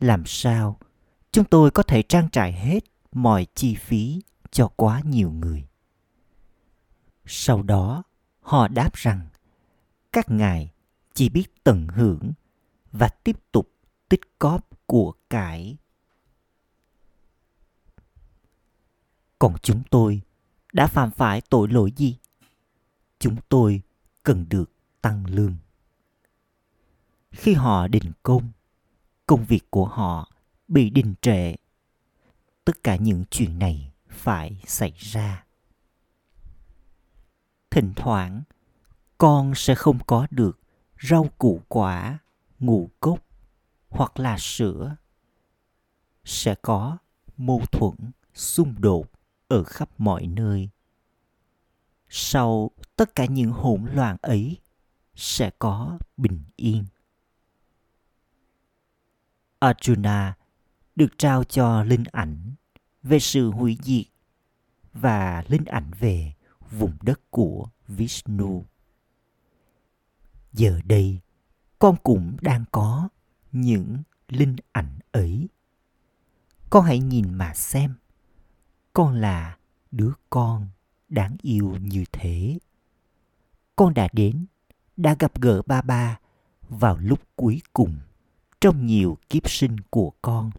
làm 0.00 0.22
sao 0.26 0.78
chúng 1.36 1.44
tôi 1.44 1.70
có 1.70 1.82
thể 1.82 2.02
trang 2.02 2.28
trải 2.32 2.52
hết 2.52 2.84
mọi 3.12 3.46
chi 3.54 3.74
phí 3.74 4.22
cho 4.50 4.68
quá 4.76 5.00
nhiều 5.04 5.30
người. 5.30 5.66
Sau 7.26 7.62
đó, 7.62 8.02
họ 8.40 8.68
đáp 8.68 8.94
rằng, 8.94 9.28
các 10.12 10.30
ngài 10.30 10.72
chỉ 11.14 11.28
biết 11.28 11.64
tận 11.64 11.88
hưởng 11.88 12.32
và 12.92 13.08
tiếp 13.08 13.36
tục 13.52 13.72
tích 14.08 14.38
cóp 14.38 14.86
của 14.86 15.12
cải. 15.30 15.76
Còn 19.38 19.54
chúng 19.62 19.82
tôi 19.90 20.20
đã 20.72 20.86
phạm 20.86 21.10
phải 21.10 21.40
tội 21.40 21.68
lỗi 21.68 21.92
gì? 21.96 22.18
Chúng 23.18 23.36
tôi 23.48 23.82
cần 24.22 24.46
được 24.48 24.72
tăng 25.02 25.26
lương. 25.26 25.56
Khi 27.30 27.54
họ 27.54 27.88
đình 27.88 28.12
công 28.22 28.50
công 29.26 29.44
việc 29.44 29.70
của 29.70 29.86
họ 29.86 30.35
bị 30.68 30.90
đình 30.90 31.14
trệ. 31.22 31.54
Tất 32.64 32.82
cả 32.82 32.96
những 32.96 33.24
chuyện 33.30 33.58
này 33.58 33.92
phải 34.08 34.60
xảy 34.66 34.92
ra. 34.96 35.44
Thỉnh 37.70 37.92
thoảng, 37.96 38.42
con 39.18 39.52
sẽ 39.54 39.74
không 39.74 39.98
có 40.06 40.26
được 40.30 40.60
rau 41.02 41.28
củ 41.38 41.60
quả, 41.68 42.18
ngũ 42.58 42.90
cốc 43.00 43.18
hoặc 43.88 44.20
là 44.20 44.38
sữa. 44.38 44.96
Sẽ 46.24 46.54
có 46.62 46.98
mâu 47.36 47.62
thuẫn, 47.72 47.94
xung 48.34 48.74
đột 48.78 49.06
ở 49.48 49.64
khắp 49.64 49.88
mọi 49.98 50.26
nơi. 50.26 50.68
Sau 52.08 52.70
tất 52.96 53.14
cả 53.14 53.26
những 53.26 53.52
hỗn 53.52 53.86
loạn 53.92 54.16
ấy, 54.22 54.56
sẽ 55.14 55.50
có 55.58 55.98
bình 56.16 56.44
yên. 56.56 56.84
Arjuna 59.60 60.32
được 60.96 61.18
trao 61.18 61.44
cho 61.44 61.84
linh 61.84 62.04
ảnh 62.12 62.54
về 63.02 63.18
sự 63.18 63.50
hủy 63.50 63.78
diệt 63.82 64.06
và 64.92 65.44
linh 65.48 65.64
ảnh 65.64 65.90
về 65.98 66.32
vùng 66.70 66.96
đất 67.02 67.20
của 67.30 67.68
Vishnu. 67.88 68.64
Giờ 70.52 70.80
đây, 70.84 71.20
con 71.78 71.96
cũng 72.02 72.36
đang 72.40 72.64
có 72.72 73.08
những 73.52 74.02
linh 74.28 74.56
ảnh 74.72 74.98
ấy. 75.12 75.48
con 76.70 76.84
hãy 76.84 76.98
nhìn 76.98 77.34
mà 77.34 77.54
xem 77.54 77.94
con 78.92 79.14
là 79.14 79.56
đứa 79.90 80.12
con 80.30 80.68
đáng 81.08 81.36
yêu 81.42 81.76
như 81.80 82.04
thế 82.12 82.58
con 83.76 83.94
đã 83.94 84.08
đến 84.12 84.46
đã 84.96 85.16
gặp 85.18 85.40
gỡ 85.40 85.62
ba 85.66 85.82
ba 85.82 86.18
vào 86.68 86.96
lúc 86.96 87.20
cuối 87.36 87.62
cùng 87.72 87.96
trong 88.60 88.86
nhiều 88.86 89.18
kiếp 89.28 89.50
sinh 89.50 89.76
của 89.90 90.12
con 90.22 90.50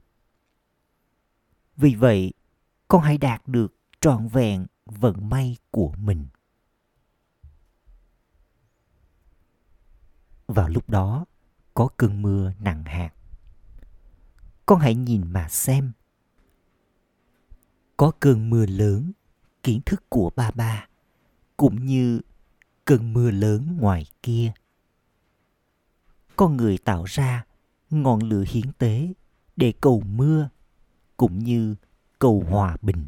vì 1.78 1.96
vậy, 1.96 2.34
con 2.88 3.02
hãy 3.02 3.18
đạt 3.18 3.48
được 3.48 3.76
trọn 4.02 4.28
vẹn 4.28 4.66
vận 4.86 5.30
may 5.30 5.58
của 5.72 5.94
mình. 5.98 6.28
Vào 10.48 10.70
lúc 10.70 10.90
đó, 10.90 11.26
có 11.74 11.90
cơn 11.98 12.22
mưa 12.22 12.54
nặng 12.60 12.84
hạt. 12.84 13.10
Con 14.66 14.80
hãy 14.80 14.96
nhìn 14.96 15.22
mà 15.28 15.50
xem. 15.50 15.92
Có 17.98 18.12
cơn 18.20 18.50
mưa 18.50 18.66
lớn, 18.66 19.12
kiến 19.64 19.82
thức 19.86 20.04
của 20.10 20.32
ba 20.36 20.52
ba, 20.52 20.88
cũng 21.58 21.86
như 21.86 22.22
cơn 22.86 23.14
mưa 23.14 23.32
lớn 23.32 23.78
ngoài 23.80 24.06
kia. 24.24 24.52
Con 26.36 26.58
người 26.58 26.78
tạo 26.78 27.04
ra 27.04 27.46
ngọn 27.90 28.20
lửa 28.20 28.44
hiến 28.48 28.72
tế 28.78 29.14
để 29.56 29.74
cầu 29.82 30.02
mưa 30.02 30.50
cũng 31.18 31.40
như 31.40 31.76
cầu 32.20 32.44
hòa 32.50 32.78
bình. 32.82 33.08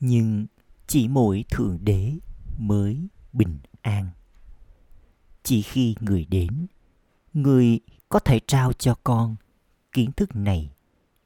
Nhưng 0.00 0.46
chỉ 0.86 1.08
mỗi 1.08 1.44
thượng 1.50 1.78
đế 1.82 2.12
mới 2.58 3.08
bình 3.32 3.58
an. 3.80 4.10
Chỉ 5.42 5.62
khi 5.62 5.94
người 6.00 6.24
đến, 6.24 6.66
người 7.32 7.80
có 8.08 8.18
thể 8.18 8.40
trao 8.46 8.72
cho 8.72 8.94
con 9.04 9.36
kiến 9.92 10.12
thức 10.12 10.36
này 10.36 10.70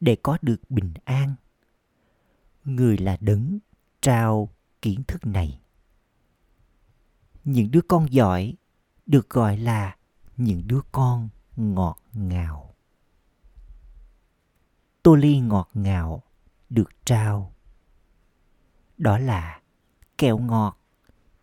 để 0.00 0.16
có 0.22 0.38
được 0.42 0.70
bình 0.70 0.94
an. 1.04 1.34
Người 2.64 2.98
là 2.98 3.16
đấng 3.20 3.58
trao 4.00 4.50
kiến 4.82 5.02
thức 5.08 5.26
này. 5.26 5.60
Những 7.44 7.70
đứa 7.70 7.80
con 7.88 8.12
giỏi 8.12 8.54
được 9.06 9.30
gọi 9.30 9.56
là 9.56 9.96
những 10.36 10.62
đứa 10.66 10.80
con 10.92 11.28
ngọt 11.56 11.98
ngào 12.12 12.65
tô 15.06 15.14
ly 15.14 15.40
ngọt 15.40 15.70
ngào 15.74 16.22
được 16.70 16.90
trao. 17.04 17.52
Đó 18.98 19.18
là 19.18 19.60
kẹo 20.18 20.38
ngọt, 20.38 20.78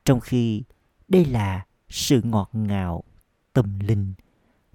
trong 0.06 0.20
khi 0.20 0.64
đây 1.08 1.26
là 1.26 1.66
sự 1.90 2.22
ngọt 2.22 2.50
ngào 2.54 3.04
tâm 3.54 3.80
linh 3.80 4.14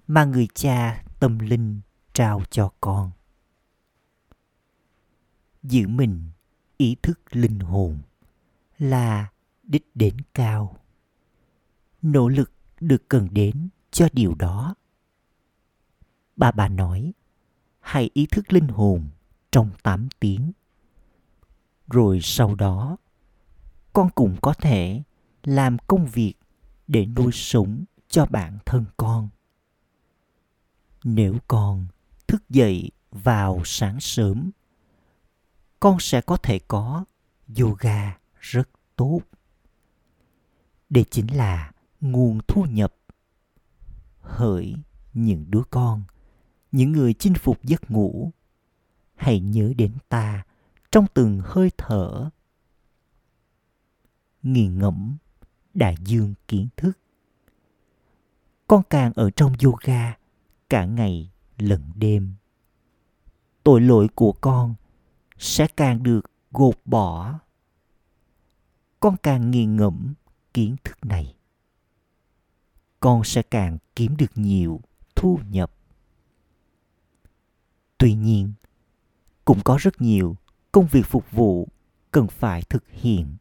mà 0.07 0.25
người 0.25 0.47
cha 0.53 1.03
tâm 1.19 1.39
linh 1.39 1.81
trao 2.13 2.41
cho 2.49 2.71
con. 2.81 3.11
Giữ 5.63 5.87
mình 5.87 6.29
ý 6.77 6.95
thức 7.01 7.19
linh 7.31 7.59
hồn 7.59 7.97
là 8.79 9.29
đích 9.63 9.87
đến 9.95 10.17
cao. 10.33 10.77
Nỗ 12.01 12.29
lực 12.29 12.51
được 12.79 13.09
cần 13.09 13.27
đến 13.31 13.69
cho 13.91 14.07
điều 14.13 14.35
đó. 14.35 14.75
Bà 16.35 16.51
bà 16.51 16.67
nói 16.67 17.13
hay 17.89 18.09
ý 18.13 18.25
thức 18.25 18.53
linh 18.53 18.67
hồn 18.67 19.07
trong 19.51 19.69
8 19.83 20.07
tiếng. 20.19 20.51
Rồi 21.87 22.19
sau 22.23 22.55
đó, 22.55 22.97
con 23.93 24.09
cũng 24.15 24.37
có 24.41 24.53
thể 24.53 25.03
làm 25.43 25.77
công 25.87 26.05
việc 26.05 26.33
để 26.87 27.05
nuôi 27.05 27.31
sống 27.33 27.83
cho 28.07 28.25
bản 28.25 28.57
thân 28.65 28.85
con. 28.97 29.29
Nếu 31.03 31.35
con 31.47 31.87
thức 32.27 32.49
dậy 32.49 32.91
vào 33.11 33.61
sáng 33.65 33.99
sớm, 33.99 34.51
con 35.79 35.97
sẽ 35.99 36.21
có 36.21 36.37
thể 36.37 36.59
có 36.67 37.05
yoga 37.59 38.17
rất 38.39 38.69
tốt. 38.95 39.21
Đây 40.89 41.05
chính 41.11 41.37
là 41.37 41.71
nguồn 42.01 42.39
thu 42.47 42.63
nhập 42.63 42.95
hỡi 44.21 44.75
những 45.13 45.45
đứa 45.49 45.63
con 45.69 46.03
những 46.71 46.91
người 46.91 47.13
chinh 47.13 47.33
phục 47.33 47.63
giấc 47.63 47.91
ngủ. 47.91 48.31
Hãy 49.15 49.39
nhớ 49.39 49.73
đến 49.77 49.93
ta 50.09 50.43
trong 50.91 51.05
từng 51.13 51.41
hơi 51.43 51.71
thở. 51.77 52.29
Nghiền 54.43 54.79
ngẫm 54.79 55.17
đại 55.73 55.95
dương 56.05 56.33
kiến 56.47 56.67
thức. 56.77 56.91
Con 58.67 58.83
càng 58.89 59.13
ở 59.15 59.29
trong 59.29 59.53
yoga 59.63 60.17
cả 60.69 60.85
ngày 60.85 61.31
lẫn 61.57 61.81
đêm, 61.95 62.33
tội 63.63 63.81
lỗi 63.81 64.07
của 64.15 64.31
con 64.41 64.75
sẽ 65.37 65.67
càng 65.67 66.03
được 66.03 66.21
gột 66.51 66.75
bỏ. 66.85 67.39
Con 68.99 69.15
càng 69.23 69.51
nghiền 69.51 69.75
ngẫm 69.75 70.13
kiến 70.53 70.75
thức 70.83 71.05
này, 71.05 71.35
con 72.99 73.23
sẽ 73.23 73.41
càng 73.41 73.77
kiếm 73.95 74.17
được 74.17 74.31
nhiều 74.35 74.81
thu 75.15 75.39
nhập 75.49 75.71
tuy 77.99 78.13
nhiên, 78.13 78.53
cũng 79.45 79.59
có 79.63 79.77
rất 79.79 80.01
nhiều 80.01 80.37
công 80.71 80.87
việc 80.87 81.05
phục 81.05 81.31
vụ 81.31 81.67
cần 82.11 82.27
phải 82.27 82.61
thực 82.61 82.83
hiện. 82.89 83.37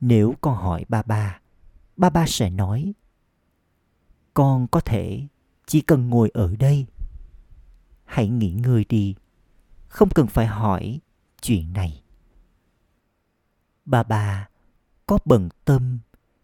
Nếu 0.00 0.34
con 0.40 0.54
hỏi 0.54 0.84
ba 0.88 1.02
ba 1.02 1.40
ba 1.96 2.10
ba 2.10 2.24
sẽ 2.26 2.50
nói, 2.50 2.92
con 4.34 4.66
có 4.66 4.80
thể, 4.80 5.26
chỉ 5.66 5.80
cần 5.80 6.08
ngồi 6.08 6.30
ở 6.34 6.56
đây. 6.56 6.86
Hãy 8.04 8.28
nghỉ 8.28 8.52
ngơi 8.52 8.84
đi, 8.88 9.14
không 9.88 10.08
cần 10.10 10.26
phải 10.26 10.46
hỏi 10.46 11.00
chuyện 11.42 11.72
này. 11.72 12.02
Bà 13.84 14.02
bà 14.02 14.48
có 15.06 15.18
bận 15.24 15.48
tâm 15.64 15.98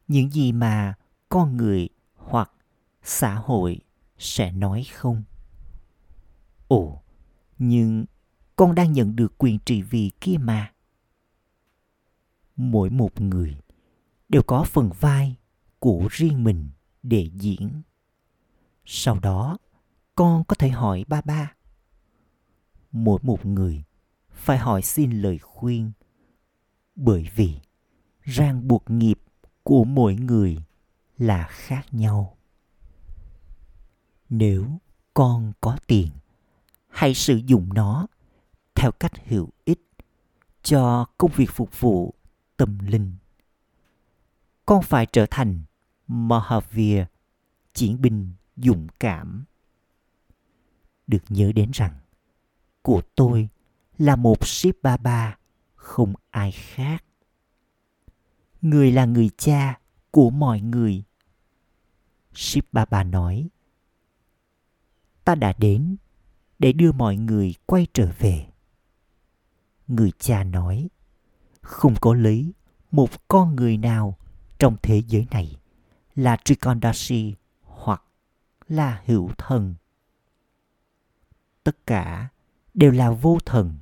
những 0.08 0.30
gì 0.30 0.52
mà 0.52 0.94
con 1.28 1.56
người 1.56 1.88
hoặc 2.14 2.50
xã 3.02 3.34
hội 3.34 3.78
sẽ 4.18 4.52
nói 4.52 4.86
không? 4.94 5.22
Ồ, 6.68 7.02
nhưng 7.58 8.04
con 8.56 8.74
đang 8.74 8.92
nhận 8.92 9.16
được 9.16 9.38
quyền 9.38 9.58
trị 9.58 9.82
vì 9.82 10.10
kia 10.20 10.36
mà. 10.40 10.72
Mỗi 12.56 12.90
một 12.90 13.20
người 13.20 13.56
đều 14.28 14.42
có 14.42 14.64
phần 14.64 14.90
vai 15.00 15.36
của 15.78 16.08
riêng 16.10 16.44
mình 16.44 16.68
để 17.02 17.30
diễn. 17.34 17.82
Sau 18.84 19.18
đó, 19.20 19.58
con 20.14 20.44
có 20.44 20.56
thể 20.58 20.68
hỏi 20.68 21.04
ba 21.08 21.20
ba. 21.20 21.54
Mỗi 22.92 23.18
một 23.22 23.46
người 23.46 23.84
phải 24.30 24.58
hỏi 24.58 24.82
xin 24.82 25.10
lời 25.10 25.38
khuyên, 25.38 25.92
bởi 26.94 27.28
vì 27.34 27.60
ràng 28.22 28.68
buộc 28.68 28.90
nghiệp 28.90 29.18
của 29.62 29.84
mỗi 29.84 30.14
người 30.16 30.56
là 31.18 31.46
khác 31.50 31.94
nhau. 31.94 32.36
Nếu 34.28 34.66
con 35.14 35.52
có 35.60 35.76
tiền 35.86 36.08
hãy 36.96 37.14
sử 37.14 37.40
dụng 37.46 37.68
nó 37.74 38.06
theo 38.74 38.92
cách 38.92 39.12
hữu 39.26 39.48
ích 39.64 39.80
cho 40.62 41.06
công 41.18 41.30
việc 41.36 41.50
phục 41.50 41.80
vụ 41.80 42.14
tâm 42.56 42.78
linh 42.78 43.16
con 44.66 44.82
phải 44.82 45.06
trở 45.06 45.26
thành 45.30 45.62
Mahavir, 46.06 47.02
chiến 47.74 48.00
binh 48.00 48.32
dũng 48.56 48.86
cảm. 49.00 49.44
Được 51.06 51.22
nhớ 51.28 51.52
đến 51.52 51.70
rằng, 51.74 51.94
của 52.82 53.02
tôi 53.14 53.48
là 53.98 54.16
một 54.16 54.46
ship 54.46 54.82
ba 54.82 54.96
ba, 54.96 55.36
không 55.74 56.14
ai 56.30 56.52
khác. 56.52 57.04
Người 58.62 58.92
là 58.92 59.04
người 59.04 59.30
cha 59.36 59.80
của 60.10 60.30
mọi 60.30 60.60
người. 60.60 61.04
Ship 62.34 62.72
ba 62.72 62.84
ba 62.84 63.02
nói, 63.02 63.48
ta 65.24 65.34
đã 65.34 65.52
đến 65.58 65.96
để 66.58 66.72
đưa 66.72 66.92
mọi 66.92 67.16
người 67.16 67.54
quay 67.66 67.86
trở 67.92 68.12
về. 68.18 68.46
Người 69.86 70.12
cha 70.18 70.44
nói, 70.44 70.88
không 71.60 71.94
có 72.00 72.14
lấy 72.14 72.52
một 72.90 73.28
con 73.28 73.56
người 73.56 73.76
nào 73.76 74.18
trong 74.58 74.76
thế 74.82 75.02
giới 75.06 75.26
này 75.30 75.56
là 76.14 76.36
Trikondashi 76.44 77.34
hoặc 77.62 78.02
là 78.68 79.02
hữu 79.04 79.30
thần. 79.38 79.74
Tất 81.64 81.86
cả 81.86 82.28
đều 82.74 82.92
là 82.92 83.10
vô 83.10 83.38
thần 83.44 83.78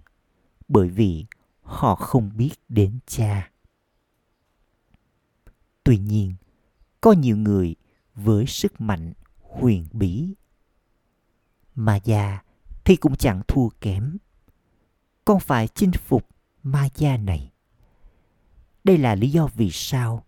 bởi 0.68 0.88
vì 0.88 1.26
họ 1.62 1.94
không 1.94 2.30
biết 2.36 2.52
đến 2.68 2.98
cha. 3.06 3.50
Tuy 5.84 5.98
nhiên, 5.98 6.34
có 7.00 7.12
nhiều 7.12 7.36
người 7.36 7.76
với 8.14 8.46
sức 8.46 8.80
mạnh 8.80 9.12
huyền 9.40 9.86
bí. 9.92 10.34
Mà 11.74 11.96
già 12.04 12.42
thì 12.84 12.96
cũng 12.96 13.16
chẳng 13.16 13.42
thua 13.48 13.68
kém. 13.80 14.16
Con 15.24 15.40
phải 15.40 15.68
chinh 15.68 15.92
phục 15.92 16.28
ma 16.62 16.88
gia 16.94 17.16
này. 17.16 17.52
Đây 18.84 18.98
là 18.98 19.14
lý 19.14 19.30
do 19.30 19.46
vì 19.46 19.70
sao 19.72 20.24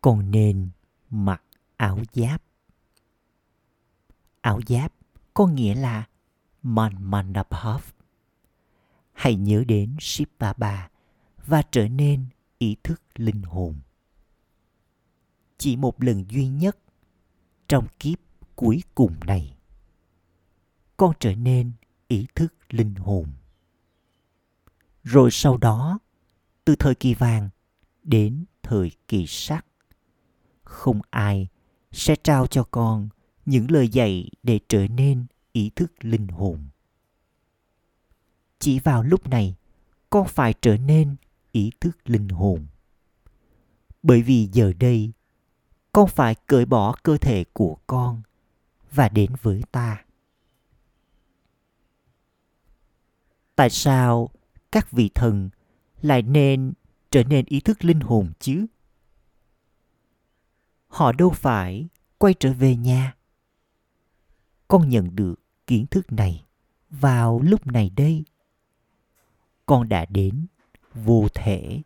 con 0.00 0.30
nên 0.30 0.70
mặc 1.10 1.42
áo 1.76 1.98
giáp. 2.12 2.42
Áo 4.40 4.60
giáp 4.66 4.92
có 5.34 5.46
nghĩa 5.46 5.74
là 5.74 6.08
Manmanabhav. 6.62 7.82
Hãy 9.12 9.36
nhớ 9.36 9.64
đến 9.68 9.96
Shiv 10.00 10.28
Baba 10.38 10.90
và 11.46 11.62
trở 11.70 11.88
nên 11.88 12.26
ý 12.58 12.76
thức 12.82 13.02
linh 13.14 13.42
hồn. 13.42 13.80
Chỉ 15.58 15.76
một 15.76 16.02
lần 16.02 16.24
duy 16.30 16.48
nhất 16.48 16.78
trong 17.68 17.86
kiếp 17.98 18.18
cuối 18.56 18.82
cùng 18.94 19.14
này, 19.26 19.56
con 21.00 21.12
trở 21.20 21.34
nên 21.34 21.72
ý 22.08 22.26
thức 22.34 22.54
linh 22.70 22.94
hồn. 22.94 23.26
Rồi 25.02 25.30
sau 25.30 25.56
đó, 25.56 25.98
từ 26.64 26.76
thời 26.76 26.94
kỳ 26.94 27.14
vàng 27.14 27.48
đến 28.02 28.44
thời 28.62 28.90
kỳ 29.08 29.26
sắc, 29.26 29.66
không 30.62 31.00
ai 31.10 31.48
sẽ 31.92 32.16
trao 32.16 32.46
cho 32.46 32.64
con 32.70 33.08
những 33.46 33.70
lời 33.70 33.88
dạy 33.88 34.30
để 34.42 34.60
trở 34.68 34.86
nên 34.88 35.26
ý 35.52 35.70
thức 35.76 35.92
linh 36.00 36.28
hồn. 36.28 36.68
Chỉ 38.58 38.78
vào 38.78 39.02
lúc 39.02 39.28
này, 39.28 39.54
con 40.10 40.26
phải 40.28 40.54
trở 40.60 40.76
nên 40.76 41.16
ý 41.52 41.70
thức 41.80 41.98
linh 42.04 42.28
hồn. 42.28 42.66
Bởi 44.02 44.22
vì 44.22 44.48
giờ 44.52 44.72
đây, 44.78 45.12
con 45.92 46.08
phải 46.08 46.34
cởi 46.46 46.64
bỏ 46.64 46.96
cơ 47.02 47.16
thể 47.16 47.44
của 47.52 47.76
con 47.86 48.22
và 48.92 49.08
đến 49.08 49.32
với 49.42 49.62
ta. 49.72 50.04
Tại 53.60 53.70
sao 53.70 54.30
các 54.72 54.90
vị 54.90 55.10
thần 55.14 55.50
lại 56.02 56.22
nên 56.22 56.72
trở 57.10 57.24
nên 57.24 57.44
ý 57.48 57.60
thức 57.60 57.84
linh 57.84 58.00
hồn 58.00 58.32
chứ? 58.38 58.66
Họ 60.88 61.12
đâu 61.12 61.30
phải 61.30 61.88
quay 62.18 62.34
trở 62.40 62.52
về 62.52 62.76
nhà. 62.76 63.16
Con 64.68 64.88
nhận 64.88 65.16
được 65.16 65.34
kiến 65.66 65.86
thức 65.86 66.12
này 66.12 66.44
vào 66.90 67.40
lúc 67.40 67.66
này 67.66 67.90
đây. 67.96 68.24
Con 69.66 69.88
đã 69.88 70.04
đến 70.04 70.46
vô 70.94 71.26
thể. 71.34 71.82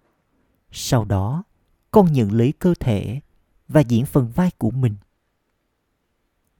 Sau 0.71 1.05
đó, 1.05 1.45
con 1.91 2.13
nhận 2.13 2.33
lấy 2.33 2.53
cơ 2.59 2.75
thể 2.81 3.21
và 3.69 3.81
diễn 3.81 4.07
phần 4.07 4.29
vai 4.35 4.51
của 4.59 4.71
mình. 4.71 4.97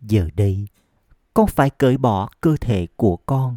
Giờ 0.01 0.29
đây, 0.37 0.69
con 1.35 1.47
phải 1.47 1.71
cởi 1.71 1.99
bỏ 1.99 2.29
cơ 2.41 2.57
thể 2.61 2.87
của 2.97 3.17
con 3.17 3.57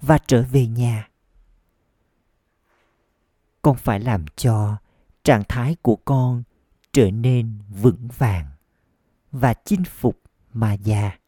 và 0.00 0.18
trở 0.26 0.42
về 0.42 0.66
nhà. 0.66 1.08
Con 3.62 3.76
phải 3.76 4.00
làm 4.00 4.24
cho 4.36 4.76
trạng 5.24 5.42
thái 5.48 5.76
của 5.82 5.96
con 5.96 6.42
trở 6.92 7.10
nên 7.10 7.58
vững 7.68 8.08
vàng 8.18 8.46
và 9.32 9.54
chinh 9.64 9.84
phục 9.84 10.20
ma 10.52 10.72
già. 10.72 11.18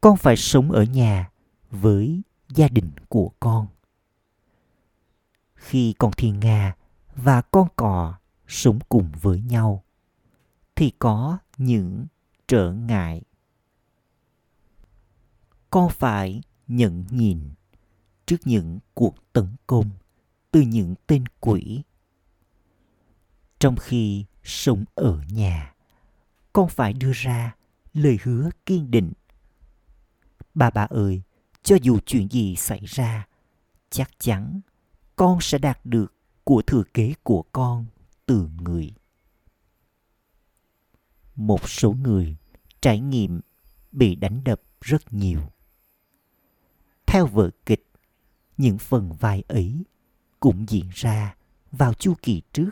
Con 0.00 0.16
phải 0.16 0.36
sống 0.36 0.72
ở 0.72 0.82
nhà 0.82 1.30
với 1.70 2.22
gia 2.48 2.68
đình 2.68 2.90
của 3.08 3.30
con. 3.40 3.66
Khi 5.54 5.94
con 5.98 6.12
thiên 6.16 6.40
nga 6.40 6.76
và 7.14 7.42
con 7.42 7.68
cò 7.76 8.14
sống 8.48 8.78
cùng 8.88 9.12
với 9.20 9.40
nhau, 9.40 9.84
thì 10.76 10.92
có 10.98 11.38
những 11.56 12.06
trở 12.48 12.72
ngại 12.72 13.22
con 15.70 15.88
phải 15.88 16.42
nhận 16.68 17.04
nhìn 17.10 17.50
trước 18.26 18.36
những 18.44 18.78
cuộc 18.94 19.14
tấn 19.32 19.46
công 19.66 19.90
từ 20.50 20.60
những 20.60 20.94
tên 21.06 21.24
quỷ. 21.40 21.82
Trong 23.58 23.76
khi 23.76 24.24
sống 24.42 24.84
ở 24.94 25.20
nhà, 25.28 25.74
con 26.52 26.68
phải 26.68 26.92
đưa 26.92 27.12
ra 27.14 27.56
lời 27.92 28.18
hứa 28.22 28.50
kiên 28.66 28.90
định. 28.90 29.12
Bà 30.54 30.70
bà 30.70 30.84
ơi, 30.84 31.22
cho 31.62 31.76
dù 31.82 31.98
chuyện 32.06 32.28
gì 32.30 32.56
xảy 32.56 32.80
ra, 32.84 33.26
chắc 33.90 34.10
chắn 34.18 34.60
con 35.16 35.38
sẽ 35.40 35.58
đạt 35.58 35.80
được 35.84 36.14
của 36.44 36.62
thừa 36.62 36.82
kế 36.94 37.14
của 37.22 37.42
con 37.52 37.86
từ 38.26 38.48
người. 38.60 38.92
Một 41.34 41.68
số 41.68 41.92
người 41.92 42.36
trải 42.80 43.00
nghiệm 43.00 43.40
bị 43.92 44.14
đánh 44.14 44.44
đập 44.44 44.60
rất 44.80 45.12
nhiều 45.12 45.40
theo 47.06 47.26
vở 47.26 47.50
kịch, 47.66 47.86
những 48.56 48.78
phần 48.78 49.12
vai 49.12 49.42
ấy 49.48 49.84
cũng 50.40 50.64
diễn 50.68 50.88
ra 50.94 51.36
vào 51.72 51.94
chu 51.94 52.14
kỳ 52.22 52.42
trước. 52.52 52.70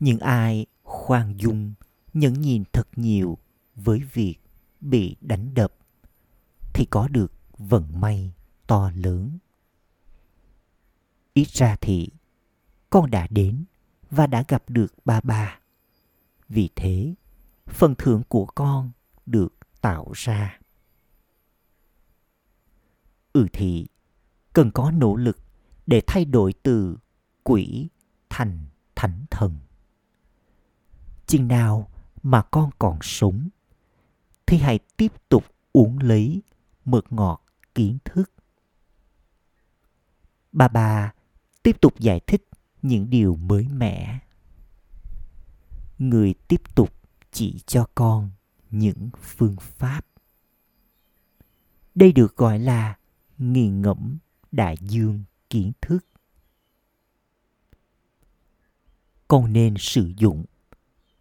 Những 0.00 0.18
ai 0.18 0.66
khoan 0.82 1.36
dung, 1.36 1.74
nhẫn 2.12 2.40
nhìn 2.40 2.64
thật 2.72 2.88
nhiều 2.96 3.38
với 3.74 4.00
việc 4.12 4.36
bị 4.80 5.16
đánh 5.20 5.54
đập 5.54 5.72
thì 6.74 6.86
có 6.90 7.08
được 7.08 7.32
vận 7.58 8.00
may 8.00 8.32
to 8.66 8.90
lớn. 8.94 9.38
Ít 11.34 11.48
ra 11.48 11.76
thì 11.80 12.08
con 12.90 13.10
đã 13.10 13.26
đến 13.30 13.64
và 14.10 14.26
đã 14.26 14.44
gặp 14.48 14.62
được 14.68 14.94
ba 15.04 15.20
ba. 15.20 15.58
Vì 16.48 16.68
thế, 16.76 17.14
phần 17.66 17.94
thưởng 17.98 18.22
của 18.28 18.46
con 18.46 18.90
được 19.26 19.54
tạo 19.80 20.12
ra 20.14 20.59
ừ 23.32 23.46
thì, 23.52 23.86
cần 24.52 24.70
có 24.70 24.90
nỗ 24.90 25.16
lực 25.16 25.38
để 25.86 26.02
thay 26.06 26.24
đổi 26.24 26.52
từ 26.62 26.96
quỷ 27.42 27.88
thành 28.28 28.66
thánh 28.94 29.24
thần. 29.30 29.58
Chừng 31.26 31.48
nào 31.48 31.90
mà 32.22 32.42
con 32.42 32.70
còn 32.78 32.98
sống, 33.02 33.48
thì 34.46 34.56
hãy 34.56 34.78
tiếp 34.96 35.12
tục 35.28 35.44
uống 35.72 35.98
lấy 35.98 36.42
mượt 36.84 37.12
ngọt 37.12 37.44
kiến 37.74 37.98
thức. 38.04 38.32
Bà 40.52 40.68
bà 40.68 41.12
tiếp 41.62 41.80
tục 41.80 41.98
giải 41.98 42.20
thích 42.20 42.48
những 42.82 43.10
điều 43.10 43.36
mới 43.36 43.68
mẻ. 43.68 44.18
Người 45.98 46.34
tiếp 46.48 46.74
tục 46.74 46.94
chỉ 47.32 47.60
cho 47.66 47.86
con 47.94 48.30
những 48.70 49.10
phương 49.22 49.56
pháp. 49.60 50.06
Đây 51.94 52.12
được 52.12 52.36
gọi 52.36 52.58
là 52.58 52.98
nghiền 53.40 53.82
ngẫm 53.82 54.18
đại 54.52 54.76
dương 54.80 55.24
kiến 55.50 55.72
thức 55.80 56.06
con 59.28 59.52
nên 59.52 59.74
sử 59.78 60.12
dụng 60.16 60.44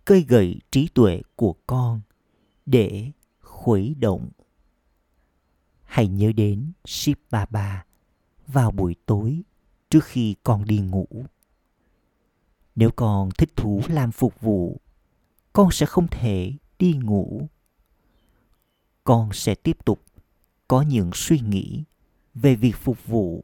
cây 0.05 0.25
gậy 0.27 0.59
trí 0.71 0.87
tuệ 0.87 1.21
của 1.35 1.55
con 1.67 2.01
để 2.65 3.11
khuấy 3.41 3.95
động 3.99 4.29
hãy 5.83 6.07
nhớ 6.07 6.31
đến 6.31 6.71
Shiv 6.85 7.17
Baba 7.31 7.85
vào 8.47 8.71
buổi 8.71 8.95
tối 9.05 9.41
trước 9.89 10.03
khi 10.03 10.35
con 10.43 10.65
đi 10.65 10.79
ngủ. 10.79 11.07
Nếu 12.75 12.91
con 12.95 13.29
thích 13.37 13.55
thú 13.55 13.81
làm 13.87 14.11
phục 14.11 14.41
vụ, 14.41 14.81
con 15.53 15.71
sẽ 15.71 15.85
không 15.85 16.07
thể 16.07 16.53
đi 16.79 16.93
ngủ. 16.93 17.47
Con 19.03 19.29
sẽ 19.33 19.55
tiếp 19.55 19.77
tục 19.85 20.01
có 20.67 20.81
những 20.81 21.11
suy 21.13 21.39
nghĩ 21.39 21.83
về 22.35 22.55
việc 22.55 22.75
phục 22.75 23.05
vụ. 23.05 23.43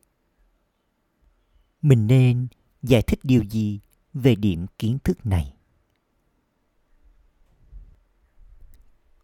Mình 1.81 2.07
nên 2.07 2.47
giải 2.83 3.01
thích 3.01 3.19
điều 3.23 3.43
gì 3.43 3.79
về 4.13 4.35
điểm 4.35 4.65
kiến 4.79 4.97
thức 5.03 5.25
này? 5.25 5.53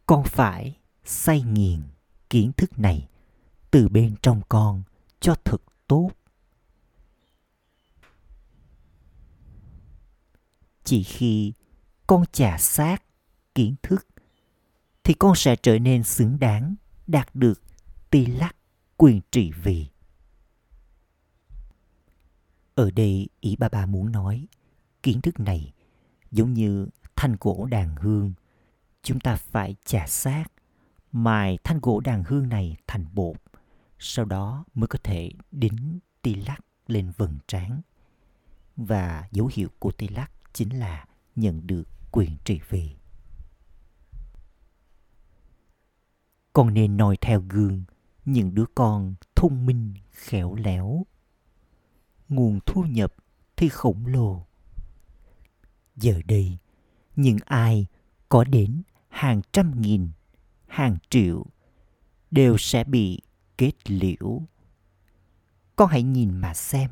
Con 0.06 0.24
phải 0.24 0.78
say 1.06 1.42
nghiền 1.42 1.82
kiến 2.30 2.52
thức 2.58 2.80
này 2.80 3.08
từ 3.72 3.88
bên 3.88 4.16
trong 4.22 4.42
con 4.50 4.84
cho 5.20 5.36
thật 5.44 5.62
tốt 5.88 6.12
chỉ 10.84 11.04
khi 11.04 11.54
con 12.08 12.24
chà 12.32 12.58
sát 12.58 13.04
kiến 13.56 13.76
thức 13.84 14.08
thì 15.04 15.14
con 15.14 15.36
sẽ 15.36 15.56
trở 15.56 15.80
nên 15.80 16.04
xứng 16.04 16.40
đáng 16.40 16.76
đạt 17.08 17.36
được 17.36 17.62
ti 18.10 18.26
lắc 18.26 18.56
quyền 19.02 19.22
trị 19.32 19.52
vì. 19.64 19.88
Ở 22.76 22.92
đây 22.92 23.30
ý 23.40 23.56
ba 23.56 23.70
ba 23.70 23.86
muốn 23.86 24.12
nói, 24.12 24.48
kiến 25.04 25.22
thức 25.22 25.40
này 25.40 25.74
giống 26.32 26.54
như 26.54 26.88
thanh 27.16 27.36
gỗ 27.40 27.68
đàn 27.72 27.96
hương. 27.96 28.34
Chúng 29.04 29.20
ta 29.20 29.36
phải 29.36 29.76
chà 29.86 30.08
sát, 30.08 30.46
mài 31.12 31.58
thanh 31.64 31.80
gỗ 31.82 32.00
đàn 32.00 32.24
hương 32.28 32.50
này 32.50 32.78
thành 32.88 33.06
bột, 33.14 33.36
sau 34.00 34.26
đó 34.26 34.66
mới 34.74 34.88
có 34.88 35.00
thể 35.04 35.32
đính 35.52 36.00
ti 36.22 36.36
lắc 36.36 36.60
lên 36.88 37.12
vầng 37.18 37.38
trán. 37.48 37.82
Và 38.76 39.28
dấu 39.32 39.50
hiệu 39.54 39.70
của 39.80 39.92
ti 39.92 40.08
lắc 40.08 40.32
chính 40.54 40.80
là 40.80 41.06
nhận 41.36 41.68
được 41.68 41.84
quyền 42.12 42.38
trị 42.44 42.60
vì. 42.70 42.96
Con 46.54 46.74
nên 46.74 46.98
noi 46.98 47.18
theo 47.22 47.44
gương 47.50 47.84
những 48.26 48.56
đứa 48.56 48.66
con 48.76 49.16
thông 49.36 49.66
minh, 49.66 49.94
khéo 50.12 50.56
léo. 50.56 51.06
Nguồn 52.30 52.60
thu 52.66 52.84
nhập 52.84 53.14
thì 53.56 53.70
khổng 53.70 54.06
lồ. 54.06 54.46
Giờ 55.96 56.22
đây, 56.26 56.58
những 57.16 57.38
ai 57.46 57.88
có 58.30 58.44
đến 58.44 58.82
hàng 59.10 59.42
trăm 59.52 59.82
nghìn, 59.82 60.10
hàng 60.68 60.98
triệu 61.10 61.46
đều 62.32 62.58
sẽ 62.58 62.84
bị 62.84 63.22
kết 63.58 63.92
liễu. 63.92 64.42
Con 65.76 65.90
hãy 65.90 66.04
nhìn 66.04 66.38
mà 66.38 66.54
xem, 66.54 66.92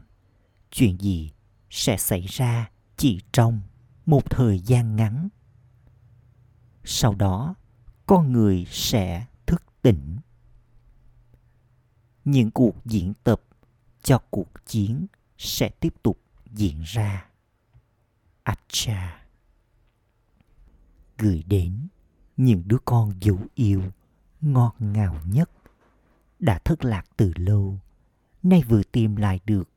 chuyện 0.72 0.98
gì 1.02 1.32
sẽ 1.70 1.98
xảy 1.98 2.22
ra 2.22 2.70
chỉ 2.98 3.20
trong 3.32 3.62
một 4.06 4.30
thời 4.30 4.60
gian 4.60 4.96
ngắn. 4.96 5.30
Sau 6.84 7.16
đó, 7.16 7.56
con 8.06 8.32
người 8.32 8.66
sẽ 8.70 9.26
thức 9.46 9.64
tỉnh 9.82 10.18
những 12.26 12.51
cuộc 12.51 12.86
diễn 12.86 13.13
tập 13.24 13.41
cho 14.03 14.20
cuộc 14.30 14.47
chiến 14.65 15.07
sẽ 15.38 15.70
tiếp 15.70 15.93
tục 16.03 16.20
diễn 16.51 16.82
ra. 16.82 17.26
Acha 18.43 19.20
gửi 21.17 21.43
đến 21.47 21.88
những 22.38 22.63
đứa 22.65 22.78
con 22.86 23.13
dấu 23.22 23.38
yêu 23.55 23.84
ngọt 24.41 24.76
ngào 24.80 25.22
nhất 25.26 25.49
đã 26.39 26.59
thất 26.59 26.86
lạc 26.86 27.03
từ 27.17 27.32
lâu, 27.36 27.80
nay 28.43 28.63
vừa 28.67 28.84
tìm 28.84 29.15
lại 29.15 29.39
được 29.45 29.70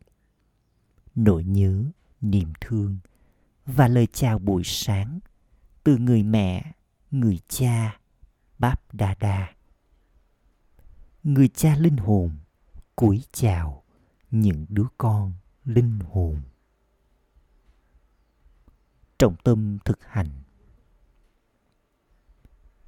nỗi 1.15 1.45
nhớ, 1.45 1.85
niềm 2.21 2.53
thương 2.61 2.99
và 3.67 3.89
lời 3.89 4.07
chào 4.13 4.39
buổi 4.39 4.63
sáng 4.65 5.21
từ 5.85 5.97
người 5.97 6.23
mẹ, 6.23 6.73
người 7.11 7.41
cha, 7.49 7.99
báp 8.59 8.95
đa 8.95 9.15
đa 9.21 9.53
người 11.23 11.49
cha 11.49 11.77
linh 11.77 11.97
hồn 11.97 12.31
cúi 12.97 13.23
chào 13.33 13.83
những 14.31 14.67
đứa 14.69 14.87
con 14.99 15.33
linh 15.65 15.99
hồn. 16.01 16.41
Trọng 19.19 19.37
tâm 19.45 19.79
thực 19.85 19.99
hành. 20.05 20.29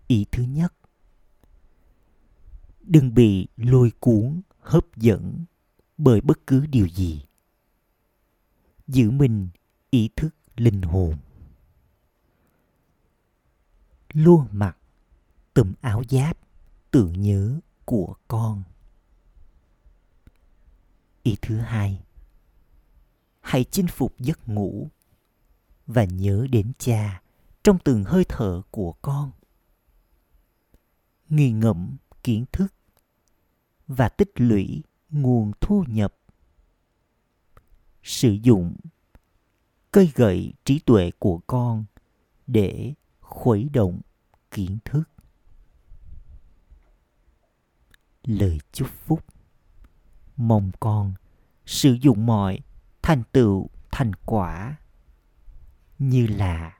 Ý 0.07 0.27
thứ 0.33 0.43
nhất, 0.43 0.75
đừng 2.81 3.15
bị 3.15 3.49
lôi 3.57 3.93
cuốn, 4.01 4.41
hấp 4.61 4.97
dẫn 4.97 5.45
bởi 5.99 6.21
bất 6.21 6.47
cứ 6.47 6.67
điều 6.67 6.89
gì. 6.89 7.25
Giữ 8.87 9.11
mình 9.11 9.49
ý 9.91 10.09
thức 10.17 10.35
linh 10.57 10.83
hồn. 10.83 11.17
Luôn 14.13 14.47
mặc 14.53 14.79
tùm 15.55 15.73
áo 15.81 16.03
giáp, 16.11 16.39
tưởng 16.91 17.21
nhớ 17.21 17.61
của 17.85 18.15
con. 18.29 18.63
Ý 21.23 21.37
thứ 21.43 21.59
hai, 21.59 22.05
hãy 23.41 23.65
chinh 23.65 23.87
phục 23.87 24.19
giấc 24.19 24.49
ngủ 24.49 24.89
và 25.87 26.05
nhớ 26.05 26.47
đến 26.51 26.73
cha 26.79 27.23
trong 27.65 27.79
từng 27.85 28.05
hơi 28.05 28.25
thở 28.29 28.63
của 28.71 28.93
con. 29.03 29.31
Nghi 31.29 31.53
ngẫm 31.53 31.97
kiến 32.23 32.45
thức 32.53 32.75
và 33.87 34.09
tích 34.09 34.33
lũy 34.35 34.83
nguồn 35.11 35.53
thu 35.61 35.85
nhập. 35.89 36.15
Sử 38.03 38.33
dụng 38.43 38.77
cây 39.91 40.13
gậy 40.15 40.53
trí 40.65 40.79
tuệ 40.79 41.11
của 41.19 41.41
con 41.47 41.85
để 42.47 42.95
khuấy 43.21 43.69
động 43.73 44.01
kiến 44.51 44.79
thức. 44.85 45.14
Lời 48.25 48.61
chúc 48.73 48.89
phúc. 48.89 49.25
Mong 50.37 50.71
con 50.81 51.15
sử 51.67 51.93
dụng 51.93 52.27
mọi 52.27 52.61
thành 53.03 53.23
tựu, 53.33 53.71
thành 53.91 54.13
quả 54.27 54.77
như 55.99 56.27
là 56.27 56.79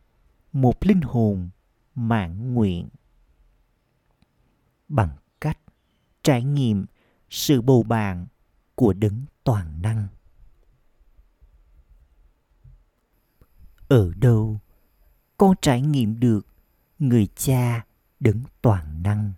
một 0.53 0.75
linh 0.81 1.01
hồn 1.01 1.51
mãn 1.95 2.55
nguyện. 2.55 2.89
Bằng 4.89 5.17
cách 5.41 5.59
trải 6.23 6.45
nghiệm 6.45 6.87
sự 7.31 7.61
bầu 7.61 7.83
bạn 7.83 8.27
của 8.75 8.93
đấng 8.93 9.25
toàn 9.45 9.83
năng. 9.83 10.09
Ở 13.89 14.13
đâu 14.17 14.61
con 15.39 15.55
trải 15.63 15.81
nghiệm 15.81 16.21
được 16.21 16.47
người 16.99 17.29
cha 17.37 17.87
đấng 18.21 18.41
toàn 18.63 19.03
năng? 19.03 19.33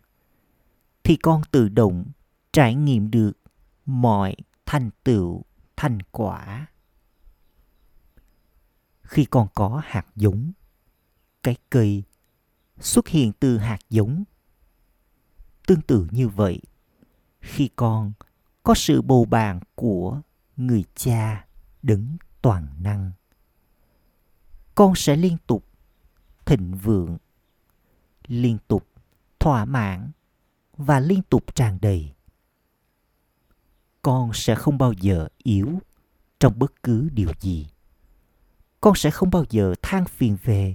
Thì 1.07 1.17
con 1.17 1.43
tự 1.51 1.69
động 1.69 2.05
trải 2.53 2.75
nghiệm 2.75 3.11
được 3.11 3.33
mọi 3.85 4.37
thành 4.67 4.91
tựu, 5.05 5.43
thành 5.77 6.03
quả. 6.03 6.67
Khi 9.03 9.25
con 9.25 9.49
có 9.55 9.83
hạt 9.85 10.07
giống, 10.17 10.53
cái 11.43 11.57
cây 11.71 12.03
xuất 12.79 13.09
hiện 13.09 13.33
từ 13.41 13.59
hạt 13.59 13.79
giống. 13.91 14.25
Tương 15.67 15.81
tự 15.81 16.07
như 16.11 16.29
vậy, 16.29 16.61
khi 17.41 17.71
con 17.77 18.13
có 18.63 18.75
sự 18.75 19.03
bầu 19.03 19.25
bàn 19.25 19.61
của 19.75 20.21
người 20.57 20.85
cha 20.95 21.47
đứng 21.83 22.17
toàn 22.43 22.67
năng, 22.81 23.13
con 24.75 24.95
sẽ 24.95 25.17
liên 25.17 25.37
tục 25.47 25.65
thịnh 26.47 26.75
vượng, 26.83 27.19
liên 28.27 28.59
tục 28.69 28.87
thỏa 29.39 29.65
mãn 29.65 30.11
và 30.77 31.01
liên 31.01 31.23
tục 31.23 31.55
tràn 31.55 31.79
đầy. 31.83 32.13
Con 34.03 34.31
sẽ 34.35 34.55
không 34.55 34.79
bao 34.79 34.93
giờ 34.93 35.29
yếu 35.43 35.79
trong 36.41 36.59
bất 36.59 36.83
cứ 36.83 37.09
điều 37.13 37.31
gì. 37.41 37.67
Con 38.81 38.95
sẽ 38.97 39.11
không 39.11 39.31
bao 39.31 39.45
giờ 39.51 39.75
than 39.83 40.05
phiền 40.05 40.37
về 40.43 40.75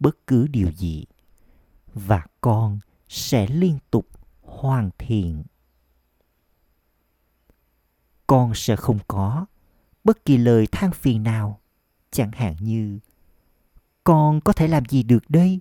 bất 0.00 0.26
cứ 0.26 0.46
điều 0.46 0.72
gì. 0.72 1.04
Và 1.94 2.26
con 2.40 2.78
sẽ 3.08 3.46
liên 3.46 3.78
tục 3.90 4.08
hoàn 4.42 4.90
thiện. 4.98 5.42
Con 8.26 8.52
sẽ 8.54 8.76
không 8.76 8.98
có 9.08 9.46
bất 10.04 10.24
kỳ 10.24 10.36
lời 10.36 10.66
than 10.72 10.92
phiền 10.92 11.22
nào, 11.22 11.60
chẳng 12.10 12.32
hạn 12.32 12.56
như, 12.60 12.98
con 14.04 14.40
có 14.40 14.52
thể 14.52 14.68
làm 14.68 14.84
gì 14.84 15.02
được 15.02 15.30
đây? 15.30 15.60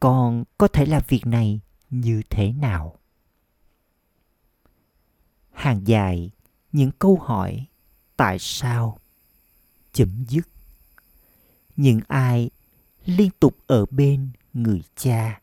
Con 0.00 0.44
có 0.58 0.68
thể 0.68 0.86
làm 0.86 1.02
việc 1.08 1.26
này 1.26 1.60
như 1.90 2.22
thế 2.30 2.52
nào? 2.52 2.98
Hàng 5.52 5.86
dài 5.86 6.30
những 6.72 6.90
câu 6.98 7.18
hỏi 7.18 7.66
tại 8.16 8.36
sao 8.40 8.98
chấm 9.92 10.24
dứt? 10.28 10.48
Những 11.76 12.00
ai 12.08 12.50
liên 13.04 13.30
tục 13.40 13.56
ở 13.66 13.86
bên 13.90 14.30
người 14.52 14.82
cha 14.96 15.40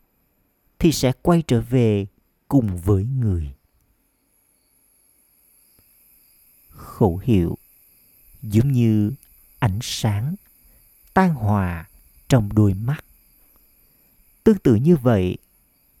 thì 0.78 0.92
sẽ 0.92 1.12
quay 1.22 1.42
trở 1.46 1.60
về 1.60 2.06
cùng 2.48 2.76
với 2.76 3.04
người. 3.04 3.54
Khẩu 6.68 7.18
hiệu 7.18 7.58
giống 8.42 8.72
như 8.72 9.12
ánh 9.58 9.78
sáng 9.82 10.34
tan 11.14 11.34
hòa 11.34 11.88
trong 12.28 12.52
đôi 12.52 12.74
mắt. 12.74 13.04
Tương 14.44 14.58
tự 14.58 14.74
như 14.74 14.96
vậy 14.96 15.38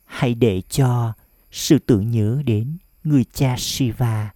hãy 0.06 0.34
để 0.34 0.62
cho 0.68 1.12
sự 1.50 1.78
tưởng 1.78 2.10
nhớ 2.10 2.42
đến 2.46 2.76
người 3.04 3.24
cha 3.32 3.54
shiva 3.58 4.32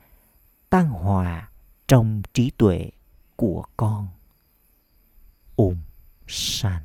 tan 0.71 0.89
hòa 0.89 1.51
trong 1.89 2.23
trí 2.35 2.51
tuệ 2.51 2.91
của 3.37 3.65
con. 3.77 4.09
Om 5.57 5.77
san 6.29 6.83